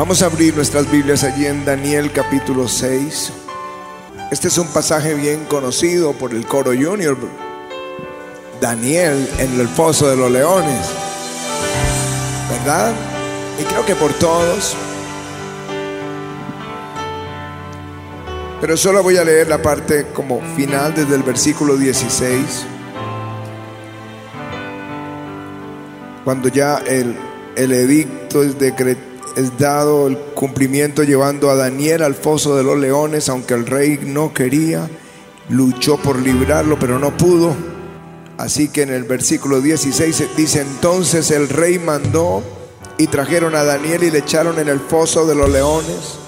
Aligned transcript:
Vamos 0.00 0.22
a 0.22 0.26
abrir 0.26 0.56
nuestras 0.56 0.90
Biblias 0.90 1.24
allí 1.24 1.44
en 1.44 1.62
Daniel 1.66 2.10
capítulo 2.10 2.68
6. 2.68 3.32
Este 4.30 4.48
es 4.48 4.56
un 4.56 4.66
pasaje 4.68 5.12
bien 5.12 5.44
conocido 5.44 6.14
por 6.14 6.34
el 6.34 6.46
coro 6.46 6.70
junior. 6.70 7.18
Daniel 8.62 9.28
en 9.38 9.60
el 9.60 9.68
foso 9.68 10.08
de 10.08 10.16
los 10.16 10.30
leones. 10.30 10.88
¿Verdad? 12.48 12.94
Y 13.60 13.64
creo 13.64 13.84
que 13.84 13.94
por 13.94 14.14
todos. 14.14 14.74
Pero 18.62 18.78
solo 18.78 19.02
voy 19.02 19.18
a 19.18 19.24
leer 19.24 19.48
la 19.48 19.60
parte 19.60 20.06
como 20.14 20.40
final 20.56 20.94
desde 20.94 21.14
el 21.14 21.22
versículo 21.22 21.76
16. 21.76 22.64
Cuando 26.24 26.48
ya 26.48 26.78
el, 26.86 27.14
el 27.54 27.72
edicto 27.72 28.42
es 28.42 28.58
decretado 28.58 29.09
es 29.36 29.58
dado 29.58 30.06
el 30.06 30.18
cumplimiento 30.34 31.02
llevando 31.02 31.50
a 31.50 31.54
Daniel 31.54 32.02
al 32.02 32.14
foso 32.14 32.56
de 32.56 32.64
los 32.64 32.78
leones, 32.78 33.28
aunque 33.28 33.54
el 33.54 33.66
rey 33.66 33.98
no 34.02 34.34
quería, 34.34 34.88
luchó 35.48 35.96
por 35.96 36.20
librarlo, 36.20 36.78
pero 36.78 36.98
no 36.98 37.16
pudo. 37.16 37.54
Así 38.38 38.68
que 38.68 38.82
en 38.82 38.90
el 38.90 39.04
versículo 39.04 39.60
16 39.60 40.36
dice, 40.36 40.62
entonces 40.62 41.30
el 41.30 41.48
rey 41.48 41.78
mandó 41.78 42.42
y 42.98 43.06
trajeron 43.06 43.54
a 43.54 43.64
Daniel 43.64 44.02
y 44.02 44.10
le 44.10 44.18
echaron 44.18 44.58
en 44.58 44.68
el 44.68 44.80
foso 44.80 45.26
de 45.26 45.34
los 45.34 45.50
leones. 45.50 46.18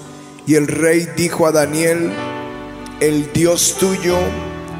Y 0.46 0.57
el 0.57 0.66
rey 0.66 1.09
dijo 1.16 1.46
a 1.46 1.52
Daniel, 1.52 2.12
el 3.01 3.32
Dios 3.32 3.77
tuyo, 3.79 4.16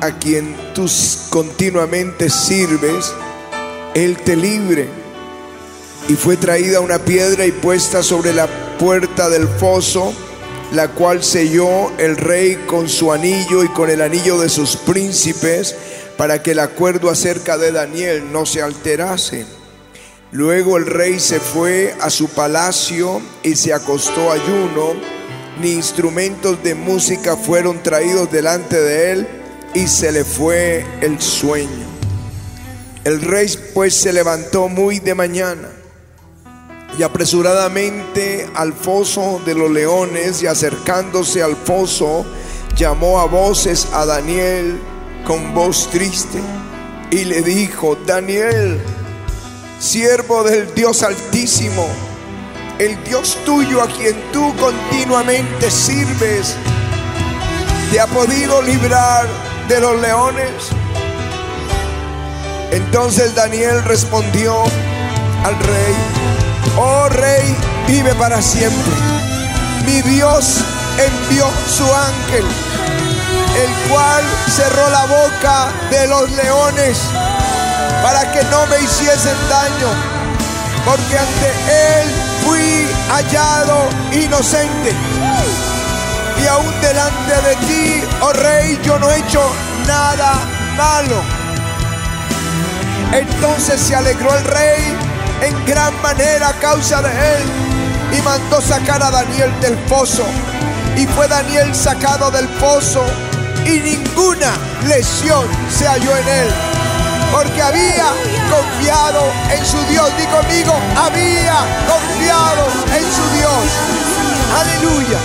a 0.01 0.19
quien 0.19 0.57
tú 0.75 0.87
continuamente 1.30 2.29
sirves, 2.29 3.13
Él 3.95 4.16
te 4.19 4.37
libre 4.37 5.02
y 6.09 6.15
fue 6.15 6.37
traída 6.37 6.80
una 6.80 6.98
piedra 6.98 7.47
y 7.47 7.52
puesta 7.52 8.02
sobre 8.02 8.32
la 8.32 8.49
puerta 8.79 9.29
del 9.29 9.46
foso, 9.46 10.13
la 10.73 10.88
cual 10.88 11.23
selló 11.23 11.96
el 11.99 12.16
rey 12.16 12.57
con 12.66 12.88
su 12.88 13.13
anillo 13.13 13.63
y 13.63 13.68
con 13.68 13.90
el 13.90 14.02
anillo 14.02 14.38
de 14.38 14.49
sus 14.49 14.77
príncipes, 14.77 15.77
para 16.16 16.43
que 16.43 16.52
el 16.52 16.59
acuerdo 16.59 17.10
acerca 17.10 17.57
de 17.59 17.73
Daniel 17.73 18.32
no 18.32 18.46
se 18.46 18.62
alterase. 18.62 19.46
Luego 20.32 20.77
el 20.77 20.87
rey 20.87 21.21
se 21.21 21.40
fue 21.40 21.95
a 22.01 22.10
su 22.10 22.29
palacio 22.29 23.21
y 23.43 23.55
se 23.57 23.73
acostó 23.73 24.32
ayuno, 24.32 24.95
ni 25.60 25.73
instrumentos 25.73 26.62
de 26.62 26.74
música 26.74 27.37
fueron 27.37 27.82
traídos 27.82 28.30
delante 28.32 28.80
de 28.80 29.12
él, 29.12 29.29
y 29.74 29.87
se 29.87 30.12
le 30.12 30.24
fue 30.24 30.84
el 31.01 31.21
sueño. 31.21 31.87
El 33.05 33.21
rey 33.21 33.46
pues 33.74 33.95
se 33.95 34.12
levantó 34.12 34.68
muy 34.68 35.01
de 35.01 35.15
mañana 35.15 35.82
y 36.98 37.02
apresuradamente 37.02 38.48
al 38.54 38.73
foso 38.73 39.40
de 39.45 39.54
los 39.54 39.71
leones 39.71 40.43
y 40.43 40.46
acercándose 40.46 41.43
al 41.43 41.57
foso, 41.57 42.24
llamó 42.76 43.21
a 43.21 43.26
voces 43.26 43.88
a 43.93 44.04
Daniel 44.04 44.80
con 45.26 45.54
voz 45.54 45.88
triste 45.90 46.40
y 47.10 47.24
le 47.24 47.43
dijo, 47.43 47.96
Daniel, 48.07 48.80
siervo 49.79 50.45
del 50.45 50.74
Dios 50.74 51.02
altísimo, 51.02 51.87
el 52.79 53.02
Dios 53.04 53.38
tuyo 53.45 53.82
a 53.82 53.87
quien 53.87 54.16
tú 54.32 54.54
continuamente 54.56 55.71
sirves, 55.71 56.54
¿te 57.90 58.01
ha 58.01 58.06
podido 58.06 58.62
librar 58.62 59.27
de 59.68 59.80
los 59.80 60.01
leones? 60.01 60.71
Entonces 62.71 63.34
Daniel 63.34 63.84
respondió 63.84 64.62
al 65.44 65.59
rey, 65.59 66.22
oh 66.77 67.09
rey, 67.09 67.56
vive 67.87 68.15
para 68.15 68.41
siempre. 68.41 68.94
Mi 69.84 70.00
Dios 70.03 70.59
envió 70.99 71.50
su 71.67 71.84
ángel, 71.84 72.45
el 72.45 73.91
cual 73.91 74.25
cerró 74.49 74.91
la 74.91 75.05
boca 75.06 75.73
de 75.91 76.06
los 76.06 76.31
leones 76.31 76.99
para 78.03 78.31
que 78.33 78.43
no 78.45 78.67
me 78.67 78.81
hiciesen 78.81 79.37
daño, 79.49 79.89
porque 80.84 81.19
ante 81.19 82.00
él 82.00 82.09
fui 82.45 82.89
hallado 83.09 83.89
inocente. 84.12 84.94
Y 86.43 86.47
aún 86.47 86.81
delante 86.81 87.34
de 87.49 87.56
ti, 87.67 88.05
oh 88.21 88.33
rey, 88.33 88.79
yo 88.83 88.99
no 88.99 89.11
he 89.11 89.19
hecho 89.19 89.41
nada 89.87 90.34
malo. 90.77 91.23
Entonces 93.12 93.81
se 93.81 93.94
alegró 93.94 94.34
el 94.34 94.44
rey 94.44 95.12
en 95.43 95.67
gran 95.67 96.01
manera 96.03 96.51
a 96.51 96.53
causa 96.55 97.03
de 97.03 97.11
él 97.11 97.43
y 98.17 98.23
mandó 98.23 98.61
sacar 98.61 99.03
a 99.03 99.11
Daniel 99.11 99.51
del 99.61 99.75
pozo. 99.89 100.25
Y 100.97 101.07
fue 101.07 101.27
Daniel 101.27 101.75
sacado 101.75 102.31
del 102.31 102.47
pozo 102.49 103.05
y 103.65 103.81
ninguna 103.81 104.53
lesión 104.87 105.47
se 105.71 105.87
halló 105.87 106.17
en 106.17 106.29
él. 106.29 106.49
Porque 107.33 107.63
había 107.63 108.07
confiado 108.51 109.23
en 109.51 109.65
su 109.65 109.79
Dios. 109.91 110.11
Di 110.17 110.27
conmigo, 110.27 110.75
había 110.97 111.57
confiado 111.89 112.67
en 112.95 113.05
su 113.11 113.37
Dios. 113.37 113.65
Aleluya. 114.61 115.19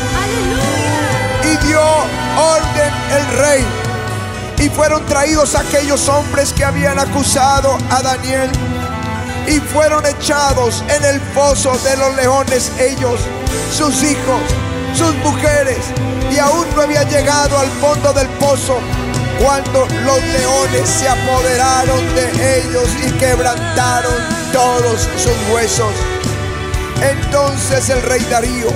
Y 1.44 1.68
dio 1.68 1.82
orden 1.82 2.94
el 3.12 3.38
rey. 3.38 3.66
Y 4.60 4.70
fueron 4.70 5.06
traídos 5.06 5.54
aquellos 5.54 6.08
hombres 6.08 6.54
que 6.54 6.66
habían 6.66 6.98
acusado 6.98 7.78
a 7.92 8.02
Daniel 8.02 8.50
y 9.48 9.60
fueron 9.60 10.06
echados 10.06 10.84
en 10.90 11.04
el 11.06 11.22
foso 11.34 11.72
de 11.78 11.96
los 11.98 12.16
leones 12.16 12.72
ellos, 12.80 13.20
sus 13.72 14.04
hijos, 14.04 14.42
sus 14.94 15.16
mujeres, 15.18 15.78
y 16.32 16.38
aún 16.38 16.66
no 16.76 16.82
había 16.82 17.04
llegado 17.04 17.58
al 17.58 17.70
fondo 17.82 18.12
del 18.14 18.28
pozo 18.40 18.78
cuando 19.42 19.88
los 20.04 20.24
leones 20.24 20.90
se 20.90 21.08
apoderaron 21.08 22.16
de 22.16 22.60
ellos 22.60 22.90
y 23.06 23.12
quebrantaron 23.12 24.16
todos 24.52 25.08
sus 25.18 25.54
huesos. 25.54 25.94
Entonces 27.02 27.90
el 27.90 28.02
rey 28.02 28.26
Darío 28.30 28.70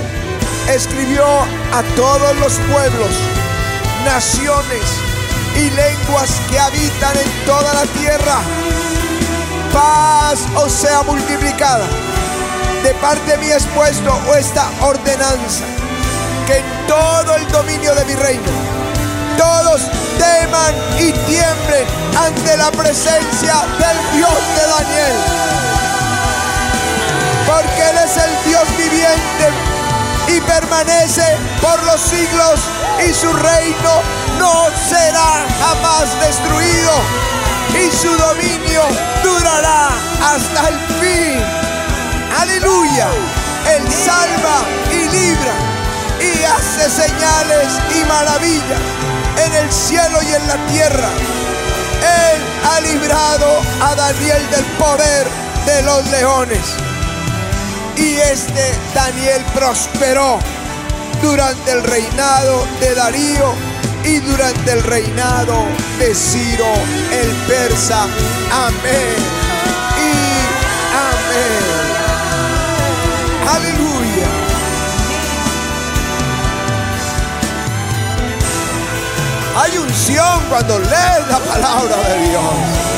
escribió 0.70 1.24
a 1.26 1.82
todos 1.96 2.36
los 2.36 2.54
pueblos, 2.72 3.10
naciones 4.04 4.82
y 5.56 5.70
lenguas 5.70 6.30
que 6.48 6.58
habitan 6.58 7.16
en 7.16 7.46
toda 7.46 7.74
la 7.74 7.86
tierra 7.98 8.38
paz 9.72 10.38
os 10.56 10.72
sea 10.72 11.02
multiplicada. 11.02 11.86
De 12.82 12.94
parte 12.94 13.36
mí 13.38 13.46
es 13.46 13.64
puesto 13.74 14.12
esta 14.38 14.68
ordenanza, 14.80 15.64
que 16.46 16.58
en 16.58 16.86
todo 16.86 17.36
el 17.36 17.46
dominio 17.48 17.94
de 17.94 18.04
mi 18.04 18.14
reino 18.14 18.52
todos 19.36 19.82
teman 20.18 20.74
y 20.98 21.12
tiemblen 21.12 21.86
ante 22.16 22.56
la 22.56 22.70
presencia 22.70 23.54
del 23.78 24.18
Dios 24.18 24.38
de 24.56 24.66
Daniel. 24.66 25.16
Porque 27.46 27.90
Él 27.90 27.98
es 28.04 28.16
el 28.16 28.50
Dios 28.50 28.68
viviente 28.76 29.46
y 30.28 30.40
permanece 30.40 31.36
por 31.60 31.82
los 31.84 32.00
siglos 32.00 32.60
y 33.08 33.12
su 33.12 33.32
reino 33.32 33.92
no 34.38 34.66
será 34.88 35.44
jamás 35.60 36.20
destruido 36.20 37.31
y 37.74 37.90
su 37.90 38.08
dominio 38.16 38.82
durará 39.22 39.88
hasta 40.22 40.68
el 40.68 40.78
fin. 41.00 41.38
Aleluya. 42.38 43.08
Él 43.74 43.82
salva 43.90 44.64
y 44.90 45.08
libra 45.08 45.54
y 46.20 46.44
hace 46.44 46.90
señales 46.90 47.68
y 47.94 48.04
maravillas 48.04 48.80
en 49.44 49.54
el 49.54 49.72
cielo 49.72 50.18
y 50.22 50.34
en 50.34 50.46
la 50.48 50.56
tierra. 50.66 51.08
Él 52.02 52.42
ha 52.68 52.80
librado 52.80 53.60
a 53.80 53.94
Daniel 53.94 54.50
del 54.50 54.64
poder 54.76 55.26
de 55.66 55.82
los 55.82 56.06
leones. 56.10 56.66
Y 57.96 58.16
este 58.16 58.74
Daniel 58.94 59.44
prosperó 59.54 60.38
durante 61.22 61.70
el 61.70 61.84
reinado 61.84 62.66
de 62.80 62.94
Darío 62.94 63.71
y 64.04 64.18
durante 64.18 64.72
el 64.72 64.82
reinado 64.82 65.66
de 65.98 66.14
Ciro 66.14 66.72
el 67.12 67.30
persa. 67.46 68.04
Amén 68.50 69.16
y 69.98 70.12
amén. 71.10 71.82
Aleluya. 73.48 74.28
Hay 79.56 79.78
unción 79.78 80.40
cuando 80.48 80.78
lees 80.78 81.28
la 81.28 81.38
palabra 81.38 81.96
de 82.08 82.28
Dios. 82.28 82.91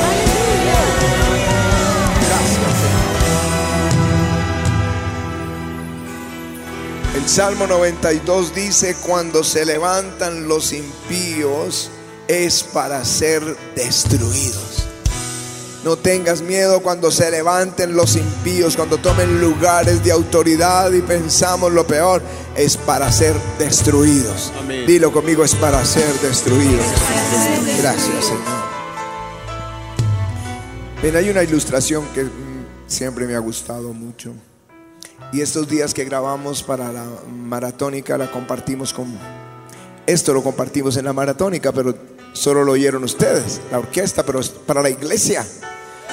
El 7.25 7.31
Salmo 7.31 7.65
92 7.65 8.53
dice, 8.53 8.95
cuando 9.03 9.43
se 9.43 9.65
levantan 9.65 10.47
los 10.47 10.71
impíos 10.71 11.89
es 12.27 12.61
para 12.61 13.03
ser 13.03 13.41
destruidos. 13.75 14.85
No 15.83 15.97
tengas 15.97 16.43
miedo 16.43 16.83
cuando 16.83 17.09
se 17.09 17.31
levanten 17.31 17.95
los 17.95 18.15
impíos, 18.15 18.75
cuando 18.75 18.99
tomen 18.99 19.41
lugares 19.41 20.03
de 20.03 20.11
autoridad 20.11 20.91
y 20.91 21.01
pensamos 21.01 21.73
lo 21.73 21.87
peor, 21.87 22.21
es 22.55 22.77
para 22.77 23.11
ser 23.11 23.33
destruidos. 23.57 24.53
Dilo 24.85 25.11
conmigo, 25.11 25.43
es 25.43 25.55
para 25.55 25.83
ser 25.83 26.13
destruidos. 26.21 26.85
Gracias, 27.79 28.23
Señor. 28.23 28.43
Bien, 31.01 31.15
hay 31.15 31.29
una 31.31 31.41
ilustración 31.41 32.05
que 32.13 32.25
mm, 32.25 32.65
siempre 32.85 33.25
me 33.25 33.33
ha 33.33 33.39
gustado 33.39 33.93
mucho. 33.93 34.31
Y 35.31 35.41
estos 35.41 35.67
días 35.67 35.93
que 35.93 36.05
grabamos 36.05 36.63
para 36.63 36.91
la 36.91 37.05
maratónica 37.31 38.17
la 38.17 38.31
compartimos 38.31 38.93
con... 38.93 39.17
Esto 40.05 40.33
lo 40.33 40.43
compartimos 40.43 40.97
en 40.97 41.05
la 41.05 41.13
maratónica, 41.13 41.71
pero 41.71 41.95
solo 42.33 42.63
lo 42.63 42.73
oyeron 42.73 43.03
ustedes, 43.03 43.59
la 43.71 43.79
orquesta, 43.79 44.23
pero 44.23 44.39
es 44.39 44.49
para 44.49 44.81
la 44.81 44.89
iglesia 44.89 45.45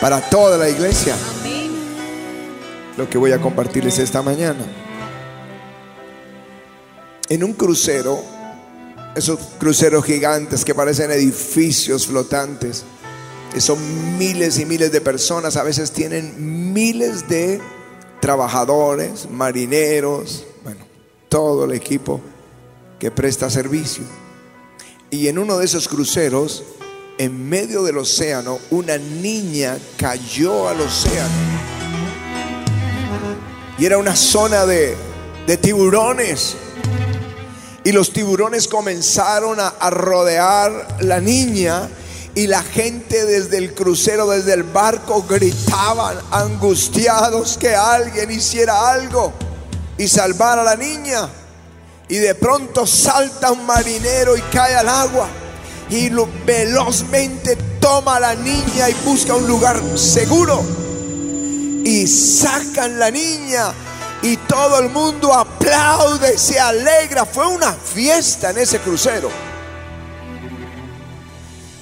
para 0.03 0.21
toda 0.21 0.59
la 0.59 0.69
iglesia. 0.69 1.15
Lo 2.97 3.09
que 3.09 3.19
voy 3.19 3.31
a 3.31 3.41
compartirles 3.41 4.01
esta 4.01 4.21
mañana. 4.21 4.67
En 7.29 7.45
un 7.45 7.53
crucero, 7.53 8.21
esos 9.15 9.39
cruceros 9.61 10.05
gigantes 10.05 10.65
que 10.65 10.75
parecen 10.75 11.13
edificios 11.13 12.09
flotantes, 12.09 12.83
que 13.55 13.61
son 13.61 14.19
miles 14.19 14.59
y 14.59 14.67
miles 14.67 14.91
de 14.91 15.01
personas, 15.01 15.57
a 15.57 15.63
veces 15.63 15.93
tienen 15.93 16.73
miles 16.73 17.29
de 17.29 17.61
trabajadores, 18.23 19.29
marineros, 19.29 20.45
bueno, 20.63 20.87
todo 21.29 21.65
el 21.65 21.73
equipo 21.73 22.21
que 23.01 23.11
presta 23.11 23.51
servicio. 23.51 24.05
Y 25.11 25.27
en 25.27 25.39
uno 25.39 25.59
de 25.59 25.65
esos 25.65 25.89
cruceros 25.89 26.63
en 27.19 27.49
medio 27.49 27.83
del 27.83 27.99
océano, 27.99 28.61
una 28.71 28.97
niña 28.97 29.77
cayó 29.97 30.69
al 30.69 30.83
océano. 30.83 31.35
Y 33.77 33.87
era 33.87 33.99
una 33.99 34.15
zona 34.15 34.67
de, 34.67 34.97
tiburones. 35.61 36.55
Y 37.83 37.91
los 37.91 38.13
tiburones 38.13 38.69
comenzaron 38.69 39.59
a, 39.59 39.67
a 39.67 39.91
rodear 39.91 40.99
la 41.01 41.21
niña 41.21 41.89
y 42.35 42.47
la 42.47 42.63
gente 42.63 43.27
desde 43.27 43.59
el 43.59 43.75
crucero, 43.75 44.29
desde 44.31 44.55
el 44.55 44.63
barco, 44.63 45.25
gritaban 45.29 46.17
angustiados 46.31 47.59
que 47.59 47.75
alguien 47.75 48.31
hiciera 48.31 48.91
algo 48.91 49.33
y 49.99 50.09
salvara 50.09 50.63
a 50.63 50.65
la 50.65 50.77
niña. 50.77 51.29
Y 52.09 52.17
de 52.17 52.35
pronto 52.35 52.87
salta 52.87 53.53
un 53.53 53.67
marinero 53.67 54.37
y 54.37 54.41
cae 54.43 54.75
al 54.75 54.89
agua 54.89 55.29
y 55.91 56.11
velozmente 56.47 57.57
toma 57.81 58.17
a 58.17 58.21
la 58.21 58.35
niña 58.35 58.89
y 58.89 58.95
busca 59.05 59.35
un 59.35 59.47
lugar 59.47 59.81
seguro. 59.97 60.63
Y 61.85 62.07
sacan 62.07 62.99
la 62.99 63.11
niña 63.11 63.73
y 64.23 64.37
todo 64.37 64.79
el 64.79 64.89
mundo 64.89 65.35
aplaude, 65.35 66.39
se 66.39 66.59
alegra. 66.59 67.27
Fue 67.27 67.47
una 67.47 67.73
fiesta 67.73 68.51
en 68.51 68.59
ese 68.59 68.79
crucero. 68.79 69.52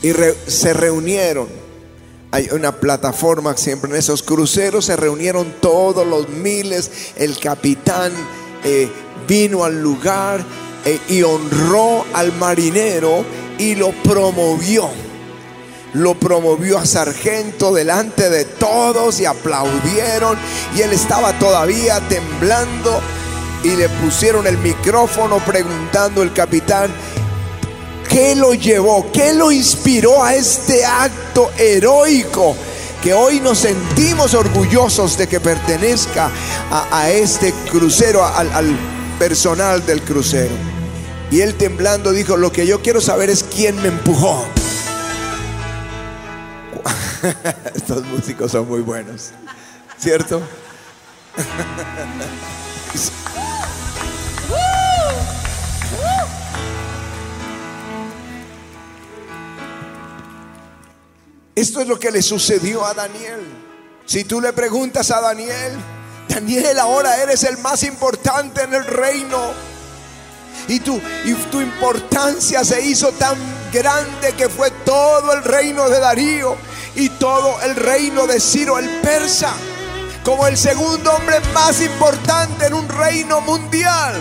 Y 0.02 0.12
se 0.46 0.72
reunieron. 0.72 1.48
Hay 2.32 2.48
una 2.52 2.72
plataforma 2.72 3.56
siempre 3.56 3.90
en 3.90 3.96
esos 3.96 4.22
cruceros. 4.22 4.86
Se 4.86 4.96
reunieron 4.96 5.54
todos 5.60 6.06
los 6.06 6.28
miles. 6.28 6.90
El 7.16 7.38
capitán 7.38 8.12
eh, 8.64 8.88
vino 9.26 9.64
al 9.64 9.80
lugar 9.82 10.44
eh, 10.84 10.98
y 11.08 11.22
honró 11.22 12.04
al 12.14 12.32
marinero 12.32 13.24
y 13.58 13.74
lo 13.74 13.90
promovió. 14.02 14.88
Lo 15.92 16.14
promovió 16.14 16.78
a 16.78 16.86
sargento 16.86 17.74
delante 17.74 18.30
de 18.30 18.44
todos 18.44 19.20
y 19.20 19.26
aplaudieron. 19.26 20.38
Y 20.76 20.82
él 20.82 20.92
estaba 20.92 21.38
todavía 21.38 22.00
temblando 22.08 23.00
y 23.62 23.76
le 23.76 23.88
pusieron 23.88 24.46
el 24.46 24.56
micrófono 24.58 25.38
preguntando 25.44 26.22
el 26.22 26.32
capitán, 26.32 26.90
¿qué 28.08 28.34
lo 28.34 28.54
llevó? 28.54 29.10
¿Qué 29.12 29.32
lo 29.32 29.52
inspiró 29.52 30.22
a 30.22 30.34
este 30.34 30.84
acto 30.84 31.50
heroico? 31.58 32.56
Que 33.02 33.14
hoy 33.14 33.40
nos 33.40 33.58
sentimos 33.58 34.34
orgullosos 34.34 35.16
de 35.16 35.26
que 35.26 35.40
pertenezca 35.40 36.30
a, 36.70 37.10
este 37.10 37.52
crucero, 37.70 38.24
al, 38.24 38.52
al 38.52 38.76
personal 39.18 39.84
del 39.86 40.02
crucero. 40.02 40.54
Y 41.30 41.40
él 41.40 41.54
temblando 41.54 42.12
dijo, 42.12 42.36
lo 42.36 42.52
que 42.52 42.66
yo 42.66 42.82
quiero 42.82 43.00
saber 43.00 43.30
es 43.30 43.42
quién 43.44 43.80
me 43.80 43.88
empujó. 43.88 44.44
Estos 47.74 48.04
músicos 48.06 48.52
son 48.52 48.68
muy 48.68 48.80
buenos, 48.80 49.30
¿cierto? 49.98 50.42
Esto 61.60 61.82
es 61.82 61.88
lo 61.88 61.98
que 61.98 62.10
le 62.10 62.22
sucedió 62.22 62.86
a 62.86 62.94
Daniel. 62.94 63.46
Si 64.06 64.24
tú 64.24 64.40
le 64.40 64.54
preguntas 64.54 65.10
a 65.10 65.20
Daniel, 65.20 65.76
Daniel, 66.26 66.78
ahora 66.78 67.22
eres 67.22 67.44
el 67.44 67.58
más 67.58 67.82
importante 67.82 68.62
en 68.62 68.72
el 68.72 68.86
reino 68.86 69.36
y 70.68 70.80
tu, 70.80 70.98
y 71.26 71.34
tu 71.50 71.60
importancia 71.60 72.64
se 72.64 72.80
hizo 72.80 73.12
tan 73.12 73.36
grande 73.70 74.32
que 74.38 74.48
fue 74.48 74.70
todo 74.86 75.34
el 75.34 75.44
reino 75.44 75.90
de 75.90 76.00
Darío 76.00 76.56
y 76.94 77.10
todo 77.10 77.60
el 77.60 77.76
reino 77.76 78.26
de 78.26 78.40
Ciro 78.40 78.78
el 78.78 78.88
persa 79.02 79.52
como 80.24 80.46
el 80.46 80.56
segundo 80.56 81.12
hombre 81.12 81.40
más 81.52 81.82
importante 81.82 82.68
en 82.68 82.72
un 82.72 82.88
reino 82.88 83.42
mundial. 83.42 84.14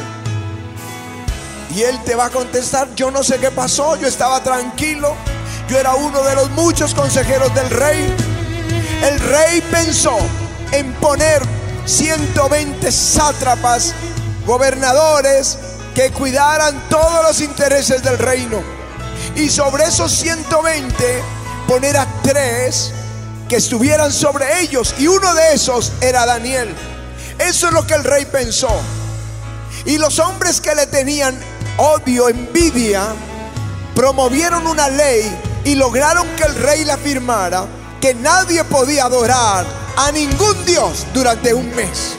Y 1.74 1.84
él 1.84 2.04
te 2.04 2.16
va 2.16 2.26
a 2.26 2.30
contestar, 2.32 2.94
yo 2.96 3.10
no 3.12 3.24
sé 3.24 3.40
qué 3.40 3.50
pasó, 3.50 3.96
yo 3.96 4.10
estaba 4.10 4.44
tranquilo, 4.44 5.16
yo 5.70 5.78
era 5.78 5.94
uno 5.94 6.24
de 6.24 6.36
los 6.36 6.50
muchos 6.52 6.96
consejeros 6.96 7.54
del 7.54 7.70
rey. 7.70 8.16
El 9.04 9.20
rey 9.20 9.62
pensó 9.72 10.18
en 10.72 10.92
poner 10.94 11.42
120 11.86 12.92
sátrapas, 12.92 13.94
gobernadores, 14.48 15.60
que 15.94 16.10
cuidaran 16.12 16.90
todos 16.90 17.24
los 17.24 17.42
intereses 17.42 18.02
del 18.02 18.18
reino. 18.18 18.62
Y 19.36 19.50
sobre 19.50 19.86
esos 19.86 20.12
120 20.12 21.24
poner 21.68 21.98
a 21.98 22.08
tres 22.24 22.92
que 23.48 23.58
estuvieran 23.58 24.12
sobre 24.12 24.62
ellos. 24.62 24.96
Y 24.98 25.08
uno 25.08 25.36
de 25.36 25.54
esos 25.54 25.92
era 26.02 26.26
Daniel. 26.26 26.74
Eso 27.38 27.68
es 27.68 27.74
lo 27.74 27.86
que 27.86 27.94
el 27.94 28.04
rey 28.04 28.26
pensó. 28.26 28.82
Y 29.86 30.00
los 30.00 30.18
hombres 30.18 30.60
que 30.62 30.74
le 30.74 30.88
tenían 30.88 31.40
odio, 31.78 32.28
envidia, 32.28 33.04
promovieron 33.94 34.66
una 34.66 34.90
ley 34.90 35.49
y 35.70 35.76
lograron 35.76 36.28
que 36.36 36.46
el 36.46 36.56
rey 36.56 36.84
la 36.84 36.98
firmara, 36.98 37.64
que 38.02 38.16
nadie 38.16 38.64
podía 38.64 39.04
adorar 39.06 39.68
a 39.98 40.12
ningún 40.12 40.66
Dios 40.66 41.06
durante 41.14 41.54
un 41.54 41.70
mes. 41.76 42.18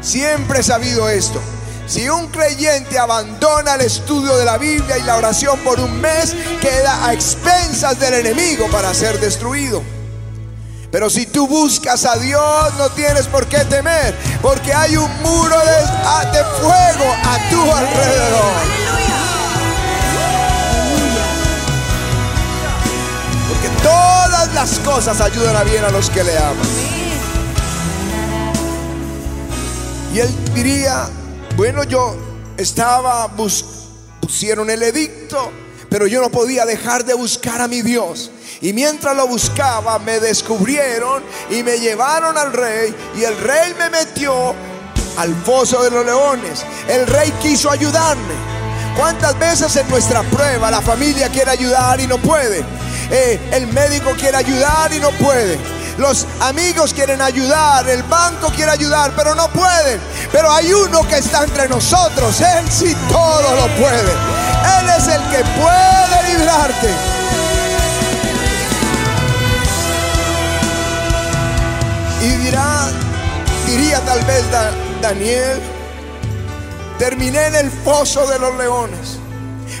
Siempre 0.00 0.60
he 0.60 0.62
sabido 0.62 1.10
esto. 1.10 1.42
Si 1.86 2.08
un 2.08 2.28
creyente 2.28 2.98
abandona 2.98 3.74
el 3.74 3.82
estudio 3.82 4.34
de 4.38 4.46
la 4.46 4.56
Biblia 4.56 4.96
y 4.96 5.02
la 5.02 5.16
oración 5.16 5.58
por 5.60 5.78
un 5.78 6.00
mes, 6.00 6.34
queda 6.62 7.06
a 7.06 7.12
expensas 7.12 8.00
del 8.00 8.14
enemigo 8.14 8.66
para 8.70 8.94
ser 8.94 9.20
destruido. 9.20 9.82
Pero 10.90 11.10
si 11.10 11.26
tú 11.26 11.46
buscas 11.46 12.06
a 12.06 12.16
Dios, 12.16 12.74
no 12.78 12.88
tienes 12.92 13.26
por 13.26 13.46
qué 13.46 13.58
temer, 13.66 14.14
porque 14.40 14.72
hay 14.72 14.96
un 14.96 15.22
muro 15.22 15.58
de, 15.58 16.38
de 16.38 16.44
fuego 16.62 17.14
a 17.24 17.50
tu 17.50 17.60
alrededor. 17.60 19.01
Porque 23.62 23.82
todas 23.82 24.52
las 24.54 24.78
cosas 24.80 25.20
ayudan 25.20 25.54
a 25.54 25.62
bien 25.62 25.84
a 25.84 25.90
los 25.90 26.10
que 26.10 26.24
le 26.24 26.36
aman. 26.36 26.66
Y 30.12 30.18
él 30.18 30.28
diría, 30.52 31.08
bueno, 31.56 31.84
yo 31.84 32.16
estaba, 32.56 33.30
pusieron 34.20 34.68
el 34.68 34.82
edicto, 34.82 35.52
pero 35.88 36.08
yo 36.08 36.20
no 36.20 36.30
podía 36.30 36.66
dejar 36.66 37.04
de 37.04 37.14
buscar 37.14 37.60
a 37.60 37.68
mi 37.68 37.82
Dios. 37.82 38.32
Y 38.60 38.72
mientras 38.72 39.16
lo 39.16 39.28
buscaba, 39.28 39.98
me 40.00 40.18
descubrieron 40.18 41.22
y 41.48 41.62
me 41.62 41.78
llevaron 41.78 42.36
al 42.36 42.52
rey. 42.52 42.92
Y 43.16 43.22
el 43.22 43.38
rey 43.38 43.74
me 43.78 43.90
metió 43.90 44.54
al 45.18 45.34
foso 45.44 45.84
de 45.84 45.90
los 45.90 46.04
leones. 46.04 46.64
El 46.88 47.06
rey 47.06 47.32
quiso 47.40 47.70
ayudarme. 47.70 48.34
¿Cuántas 48.96 49.38
veces 49.38 49.74
en 49.76 49.88
nuestra 49.88 50.22
prueba 50.24 50.70
la 50.70 50.82
familia 50.82 51.28
quiere 51.28 51.52
ayudar 51.52 52.00
y 52.00 52.06
no 52.08 52.18
puede? 52.18 52.64
Eh, 53.14 53.38
el 53.52 53.66
médico 53.66 54.14
quiere 54.18 54.38
ayudar 54.38 54.90
y 54.90 54.98
no 54.98 55.10
puede. 55.10 55.58
Los 55.98 56.26
amigos 56.40 56.94
quieren 56.94 57.20
ayudar, 57.20 57.86
el 57.86 58.02
banco 58.04 58.48
quiere 58.48 58.70
ayudar, 58.72 59.12
pero 59.14 59.34
no 59.34 59.48
pueden. 59.50 60.00
Pero 60.32 60.50
hay 60.50 60.72
uno 60.72 61.06
que 61.06 61.18
está 61.18 61.44
entre 61.44 61.68
nosotros. 61.68 62.40
Él 62.40 62.64
sí 62.70 62.96
todo 63.10 63.54
lo 63.54 63.66
puede. 63.76 64.12
Él 64.80 64.88
es 64.96 65.06
el 65.08 65.22
que 65.30 65.44
puede 65.60 66.38
librarte. 66.38 66.88
Y 72.22 72.28
dirá, 72.44 72.88
diría 73.66 74.00
tal 74.00 74.24
vez 74.24 74.44
Daniel, 75.02 75.60
terminé 76.98 77.46
en 77.48 77.56
el 77.56 77.70
foso 77.70 78.26
de 78.26 78.38
los 78.38 78.56
leones. 78.56 79.21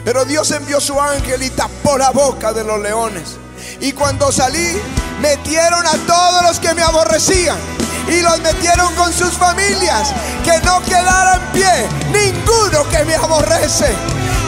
Pero 0.04 0.24
Dios 0.24 0.50
envió 0.50 0.80
su 0.80 1.00
ángel 1.00 1.42
y 1.42 1.50
tapó 1.50 1.96
la 1.96 2.10
boca 2.10 2.52
de 2.52 2.64
los 2.64 2.80
leones. 2.80 3.36
Y 3.80 3.92
cuando 3.92 4.32
salí, 4.32 4.80
metieron 5.20 5.86
a 5.86 5.92
todos 6.06 6.42
los 6.42 6.58
que 6.58 6.74
me 6.74 6.82
aborrecían 6.82 7.56
y 8.08 8.20
los 8.20 8.40
metieron 8.40 8.92
con 8.94 9.12
sus 9.12 9.32
familias, 9.32 10.12
que 10.44 10.58
no 10.64 10.82
quedara 10.82 11.34
en 11.34 11.52
pie 11.52 11.88
ninguno 12.12 12.88
que 12.90 13.04
me 13.04 13.14
aborrece. 13.14 13.94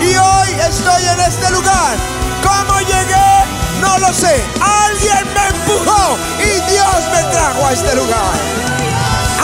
Y 0.00 0.16
hoy 0.16 0.48
estoy 0.68 1.06
en 1.06 1.20
este 1.20 1.50
lugar. 1.50 1.96
¿Cómo 2.42 2.80
llegué? 2.80 3.44
No 3.80 3.98
lo 3.98 4.12
sé. 4.12 4.42
Alguien 4.60 5.24
me 5.34 5.46
empujó 5.48 6.18
y 6.40 6.72
Dios 6.72 6.96
me 7.12 7.22
trajo 7.32 7.66
a 7.66 7.72
este 7.72 7.94
lugar. 7.94 8.34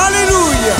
Aleluya. 0.06 0.74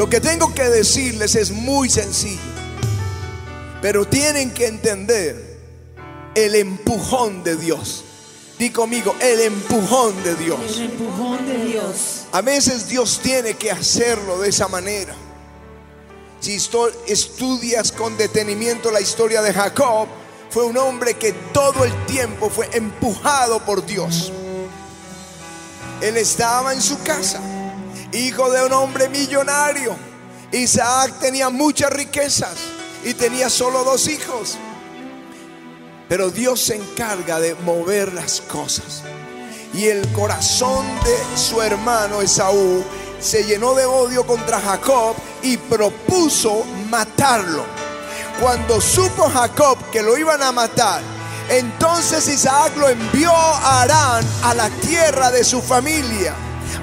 Lo 0.00 0.08
que 0.08 0.18
tengo 0.18 0.54
que 0.54 0.66
decirles 0.66 1.34
es 1.34 1.50
muy 1.50 1.90
sencillo. 1.90 2.40
Pero 3.82 4.06
tienen 4.06 4.50
que 4.50 4.66
entender 4.66 5.58
el 6.34 6.54
empujón 6.54 7.44
de 7.44 7.54
Dios. 7.56 8.02
Di 8.58 8.70
conmigo, 8.70 9.14
el 9.20 9.40
empujón 9.40 10.24
de 10.24 10.36
Dios. 10.36 10.58
El 10.78 10.92
empujón 10.92 11.46
de 11.46 11.64
Dios. 11.66 12.22
A 12.32 12.40
veces 12.40 12.88
Dios 12.88 13.20
tiene 13.22 13.58
que 13.58 13.70
hacerlo 13.70 14.38
de 14.38 14.48
esa 14.48 14.68
manera. 14.68 15.14
Si 16.40 16.56
estudias 17.06 17.92
con 17.92 18.16
detenimiento 18.16 18.90
la 18.90 19.02
historia 19.02 19.42
de 19.42 19.52
Jacob, 19.52 20.08
fue 20.48 20.64
un 20.64 20.78
hombre 20.78 21.12
que 21.12 21.34
todo 21.52 21.84
el 21.84 22.06
tiempo 22.06 22.48
fue 22.48 22.70
empujado 22.72 23.62
por 23.66 23.84
Dios. 23.84 24.32
Él 26.00 26.16
estaba 26.16 26.72
en 26.72 26.80
su 26.80 27.02
casa, 27.02 27.42
hijo 28.12 28.50
de 28.50 28.64
un 28.64 28.72
hombre 28.72 29.08
millonario. 29.08 29.96
Isaac 30.52 31.14
tenía 31.20 31.48
muchas 31.48 31.92
riquezas 31.92 32.56
y 33.04 33.14
tenía 33.14 33.48
solo 33.48 33.84
dos 33.84 34.08
hijos. 34.08 34.56
Pero 36.08 36.30
Dios 36.30 36.60
se 36.60 36.76
encarga 36.76 37.38
de 37.38 37.54
mover 37.54 38.12
las 38.12 38.40
cosas. 38.40 39.02
Y 39.72 39.86
el 39.86 40.10
corazón 40.12 40.84
de 41.04 41.38
su 41.38 41.62
hermano 41.62 42.20
Esaú 42.20 42.84
se 43.20 43.44
llenó 43.44 43.74
de 43.74 43.84
odio 43.84 44.26
contra 44.26 44.60
Jacob 44.60 45.14
y 45.42 45.56
propuso 45.56 46.64
matarlo. 46.88 47.64
Cuando 48.40 48.80
supo 48.80 49.28
Jacob 49.28 49.78
que 49.92 50.02
lo 50.02 50.18
iban 50.18 50.42
a 50.42 50.50
matar, 50.50 51.00
entonces 51.48 52.26
Isaac 52.28 52.72
lo 52.76 52.88
envió 52.88 53.30
a 53.30 53.82
Arán, 53.82 54.24
a 54.42 54.54
la 54.54 54.68
tierra 54.70 55.30
de 55.30 55.44
su 55.44 55.60
familia, 55.60 56.34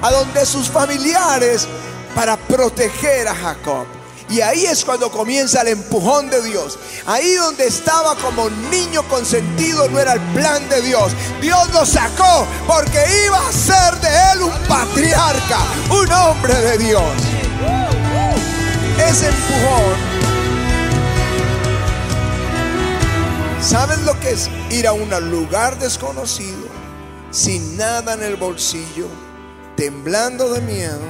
a 0.02 0.10
donde 0.10 0.44
sus 0.46 0.68
familiares, 0.68 1.66
para 2.14 2.36
proteger 2.36 3.28
a 3.28 3.34
Jacob. 3.34 3.86
Y 4.30 4.40
ahí 4.42 4.66
es 4.66 4.84
cuando 4.84 5.10
comienza 5.10 5.62
el 5.62 5.68
empujón 5.68 6.28
de 6.28 6.42
Dios. 6.42 6.78
Ahí 7.06 7.34
donde 7.34 7.66
estaba 7.66 8.14
como 8.16 8.50
niño 8.70 9.02
consentido 9.08 9.88
no 9.88 9.98
era 9.98 10.12
el 10.14 10.20
plan 10.34 10.68
de 10.68 10.82
Dios. 10.82 11.12
Dios 11.40 11.72
lo 11.72 11.86
sacó 11.86 12.46
porque 12.66 12.98
iba 13.24 13.38
a 13.38 13.52
ser 13.52 14.00
de 14.00 14.08
él 14.32 14.42
un 14.42 14.68
patriarca, 14.68 15.58
un 15.90 16.12
hombre 16.12 16.54
de 16.54 16.78
Dios. 16.78 17.12
Ese 19.08 19.28
empujón. 19.28 20.18
¿Saben 23.62 24.04
lo 24.04 24.18
que 24.20 24.30
es 24.30 24.50
ir 24.70 24.86
a 24.86 24.92
un 24.92 25.10
lugar 25.30 25.78
desconocido, 25.78 26.66
sin 27.30 27.76
nada 27.76 28.14
en 28.14 28.22
el 28.22 28.36
bolsillo, 28.36 29.08
temblando 29.78 30.52
de 30.52 30.60
miedo, 30.60 31.00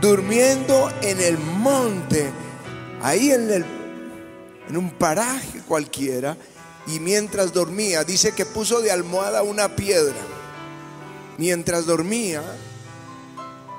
durmiendo 0.00 0.92
en 1.00 1.20
el 1.20 1.38
monte? 1.38 2.30
ahí 3.04 3.30
en, 3.30 3.50
el, 3.50 3.64
en 4.68 4.76
un 4.76 4.90
paraje 4.90 5.60
cualquiera, 5.68 6.36
y 6.86 7.00
mientras 7.00 7.52
dormía, 7.52 8.02
dice 8.02 8.32
que 8.32 8.46
puso 8.46 8.80
de 8.80 8.90
almohada 8.90 9.42
una 9.42 9.76
piedra. 9.76 10.16
Mientras 11.36 11.86
dormía, 11.86 12.42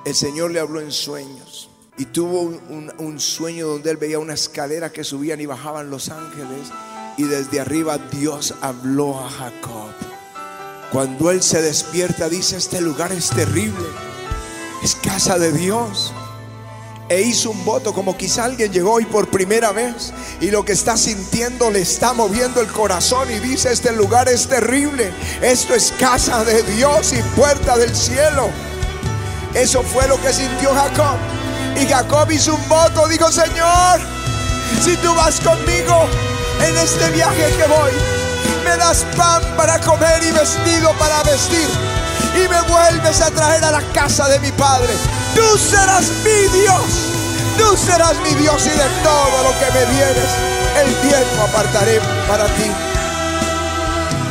el 0.06 0.16
Señor 0.16 0.52
le 0.52 0.60
habló 0.60 0.80
en 0.80 0.92
sueños. 0.92 1.70
Y 1.98 2.06
tuvo 2.06 2.42
un, 2.42 2.92
un, 2.98 3.20
sueño 3.20 3.68
donde 3.68 3.90
él 3.90 3.98
veía 3.98 4.20
una 4.20 4.34
escalera 4.34 4.92
que 4.92 5.04
subían 5.04 5.40
y 5.40 5.46
bajaban 5.46 5.90
los 5.90 6.10
ángeles. 6.10 6.70
Y 7.18 7.24
desde 7.24 7.60
arriba 7.60 7.98
Dios 7.98 8.54
habló 8.62 9.20
a 9.20 9.30
Jacob. 9.30 9.92
Cuando 10.92 11.32
él 11.32 11.42
se 11.42 11.62
despierta, 11.62 12.28
dice, 12.28 12.58
este 12.58 12.82
lugar 12.82 13.12
es 13.12 13.30
terrible. 13.30 13.86
Es 14.86 14.94
casa 14.94 15.40
de 15.40 15.52
Dios 15.52 16.14
e 17.10 17.20
hizo 17.22 17.50
un 17.50 17.66
voto 17.66 17.92
como 17.92 18.16
quizá 18.16 18.44
alguien 18.44 18.72
llegó 18.72 18.94
hoy 18.94 19.06
por 19.06 19.32
primera 19.32 19.72
vez 19.72 20.14
y 20.40 20.52
lo 20.52 20.64
que 20.64 20.74
está 20.74 20.96
sintiendo 20.96 21.72
le 21.72 21.82
está 21.82 22.14
moviendo 22.14 22.62
el 22.62 22.68
corazón 22.68 23.32
y 23.32 23.40
dice 23.40 23.72
este 23.72 23.92
lugar 23.94 24.30
es 24.30 24.48
terrible, 24.48 25.12
esto 25.42 25.74
es 25.74 25.92
casa 26.00 26.44
de 26.44 26.62
Dios 26.62 27.14
y 27.14 27.22
puerta 27.36 27.76
del 27.78 27.96
cielo. 27.96 28.48
Eso 29.56 29.82
fue 29.82 30.08
lo 30.08 30.22
que 30.22 30.32
sintió 30.32 30.72
Jacob. 30.76 31.18
Y 31.82 31.88
Jacob 31.88 32.30
hizo 32.30 32.54
un 32.54 32.70
voto, 32.70 33.08
dijo 33.08 33.32
Señor, 33.32 34.00
si 34.84 34.96
tú 34.98 35.16
vas 35.16 35.40
conmigo 35.40 36.08
en 36.64 36.78
este 36.78 37.10
viaje 37.10 37.56
que 37.58 37.68
voy, 37.68 37.92
me 38.64 38.78
das 38.78 39.04
pan 39.18 39.42
para 39.58 39.82
comer 39.82 40.22
y 40.22 40.30
vestido 40.30 40.94
para 41.00 41.24
vestir 41.24 41.95
y 42.36 42.48
me 42.48 42.62
vuelves 42.62 43.22
a 43.22 43.32
traer 43.32 43.64
a 43.64 43.72
la 43.72 43.82
casa 43.94 44.28
de 44.28 44.40
mi 44.40 44.52
padre 44.52 44.94
Tú 45.36 45.58
serás 45.58 46.12
mi 46.24 46.60
Dios. 46.60 46.86
Tú 47.58 47.76
serás 47.76 48.16
mi 48.22 48.34
Dios 48.36 48.66
y 48.66 48.70
de 48.70 48.88
todo 49.04 49.44
lo 49.44 49.60
que 49.60 49.72
me 49.72 49.86
dieres, 49.94 50.30
el 50.82 50.96
tiempo 51.10 51.44
apartaré 51.44 52.00
para 52.28 52.46
ti. 52.46 52.72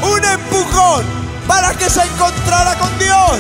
Un 0.02 0.24
empujón 0.24 1.04
para 1.46 1.74
que 1.74 1.90
se 1.90 2.02
encontrara 2.02 2.74
con 2.78 2.98
Dios. 2.98 3.38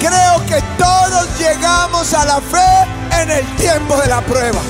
Creo 0.00 0.46
que 0.46 0.62
todos 0.78 1.28
llegamos 1.38 2.14
a 2.14 2.24
la 2.24 2.40
fe 2.40 3.20
en 3.22 3.30
el 3.30 3.56
tiempo 3.56 3.96
de 3.98 4.06
la 4.08 4.22
prueba. 4.22 4.60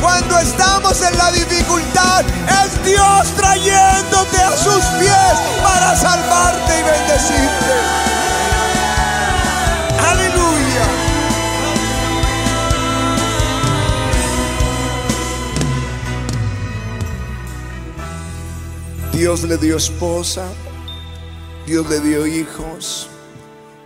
Cuando 0.00 0.38
estamos 0.38 1.02
en 1.02 1.18
la 1.18 1.30
dificultad, 1.32 2.24
es 2.64 2.84
Dios 2.84 3.28
trayéndote 3.36 4.38
a 4.38 4.56
sus 4.56 4.84
pies 4.98 5.34
para 5.62 5.96
salvarte 5.96 6.78
y 6.78 6.82
bendecirte. 6.82 8.10
Dios 19.20 19.42
le 19.42 19.58
dio 19.58 19.76
esposa, 19.76 20.46
Dios 21.66 21.90
le 21.90 22.00
dio 22.00 22.26
hijos 22.26 23.06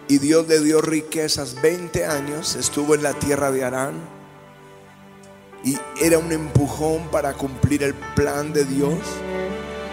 y 0.06 0.18
Dios 0.18 0.46
le 0.46 0.60
dio 0.60 0.80
riquezas. 0.80 1.60
20 1.60 2.06
años 2.06 2.54
estuvo 2.54 2.94
en 2.94 3.02
la 3.02 3.14
tierra 3.14 3.50
de 3.50 3.64
Arán 3.64 4.13
y 5.64 5.78
era 6.00 6.18
un 6.18 6.30
empujón 6.32 7.08
para 7.10 7.34
cumplir 7.34 7.82
el 7.82 7.94
plan 7.94 8.52
de 8.52 8.64
Dios. 8.64 8.98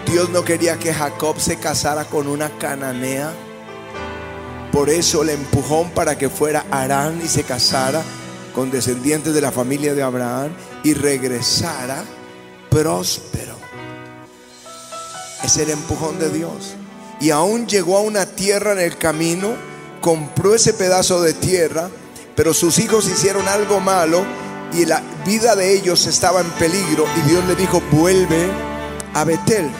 Dios 0.06 0.30
no 0.30 0.44
quería 0.44 0.78
que 0.78 0.92
Jacob 0.92 1.40
se 1.40 1.56
casara 1.56 2.04
con 2.04 2.26
una 2.26 2.50
cananea. 2.58 3.32
Por 4.70 4.90
eso 4.90 5.22
el 5.22 5.30
empujón 5.30 5.90
para 5.90 6.16
que 6.18 6.28
fuera 6.28 6.64
Arán 6.70 7.20
y 7.24 7.28
se 7.28 7.44
casara 7.44 8.02
con 8.54 8.70
descendientes 8.70 9.32
de 9.34 9.40
la 9.40 9.52
familia 9.52 9.94
de 9.94 10.02
Abraham 10.02 10.52
y 10.82 10.94
regresara 10.94 12.04
próspero 12.70 13.62
es 15.42 15.56
el 15.56 15.70
empujón 15.70 16.18
de 16.18 16.30
Dios. 16.30 16.74
Y 17.20 17.30
aún 17.30 17.66
llegó 17.66 17.96
a 17.98 18.00
una 18.00 18.26
tierra 18.26 18.72
en 18.72 18.80
el 18.80 18.96
camino, 18.96 19.54
compró 20.00 20.54
ese 20.54 20.72
pedazo 20.72 21.20
de 21.22 21.34
tierra, 21.34 21.90
pero 22.34 22.54
sus 22.54 22.78
hijos 22.78 23.08
hicieron 23.08 23.46
algo 23.48 23.80
malo 23.80 24.24
y 24.74 24.86
la 24.86 25.02
vida 25.24 25.54
de 25.54 25.74
ellos 25.74 26.06
estaba 26.06 26.40
en 26.40 26.50
peligro. 26.52 27.06
Y 27.16 27.28
Dios 27.28 27.44
le 27.46 27.54
dijo, 27.54 27.82
vuelve 27.90 28.50
a 29.14 29.24
Betel, 29.24 29.70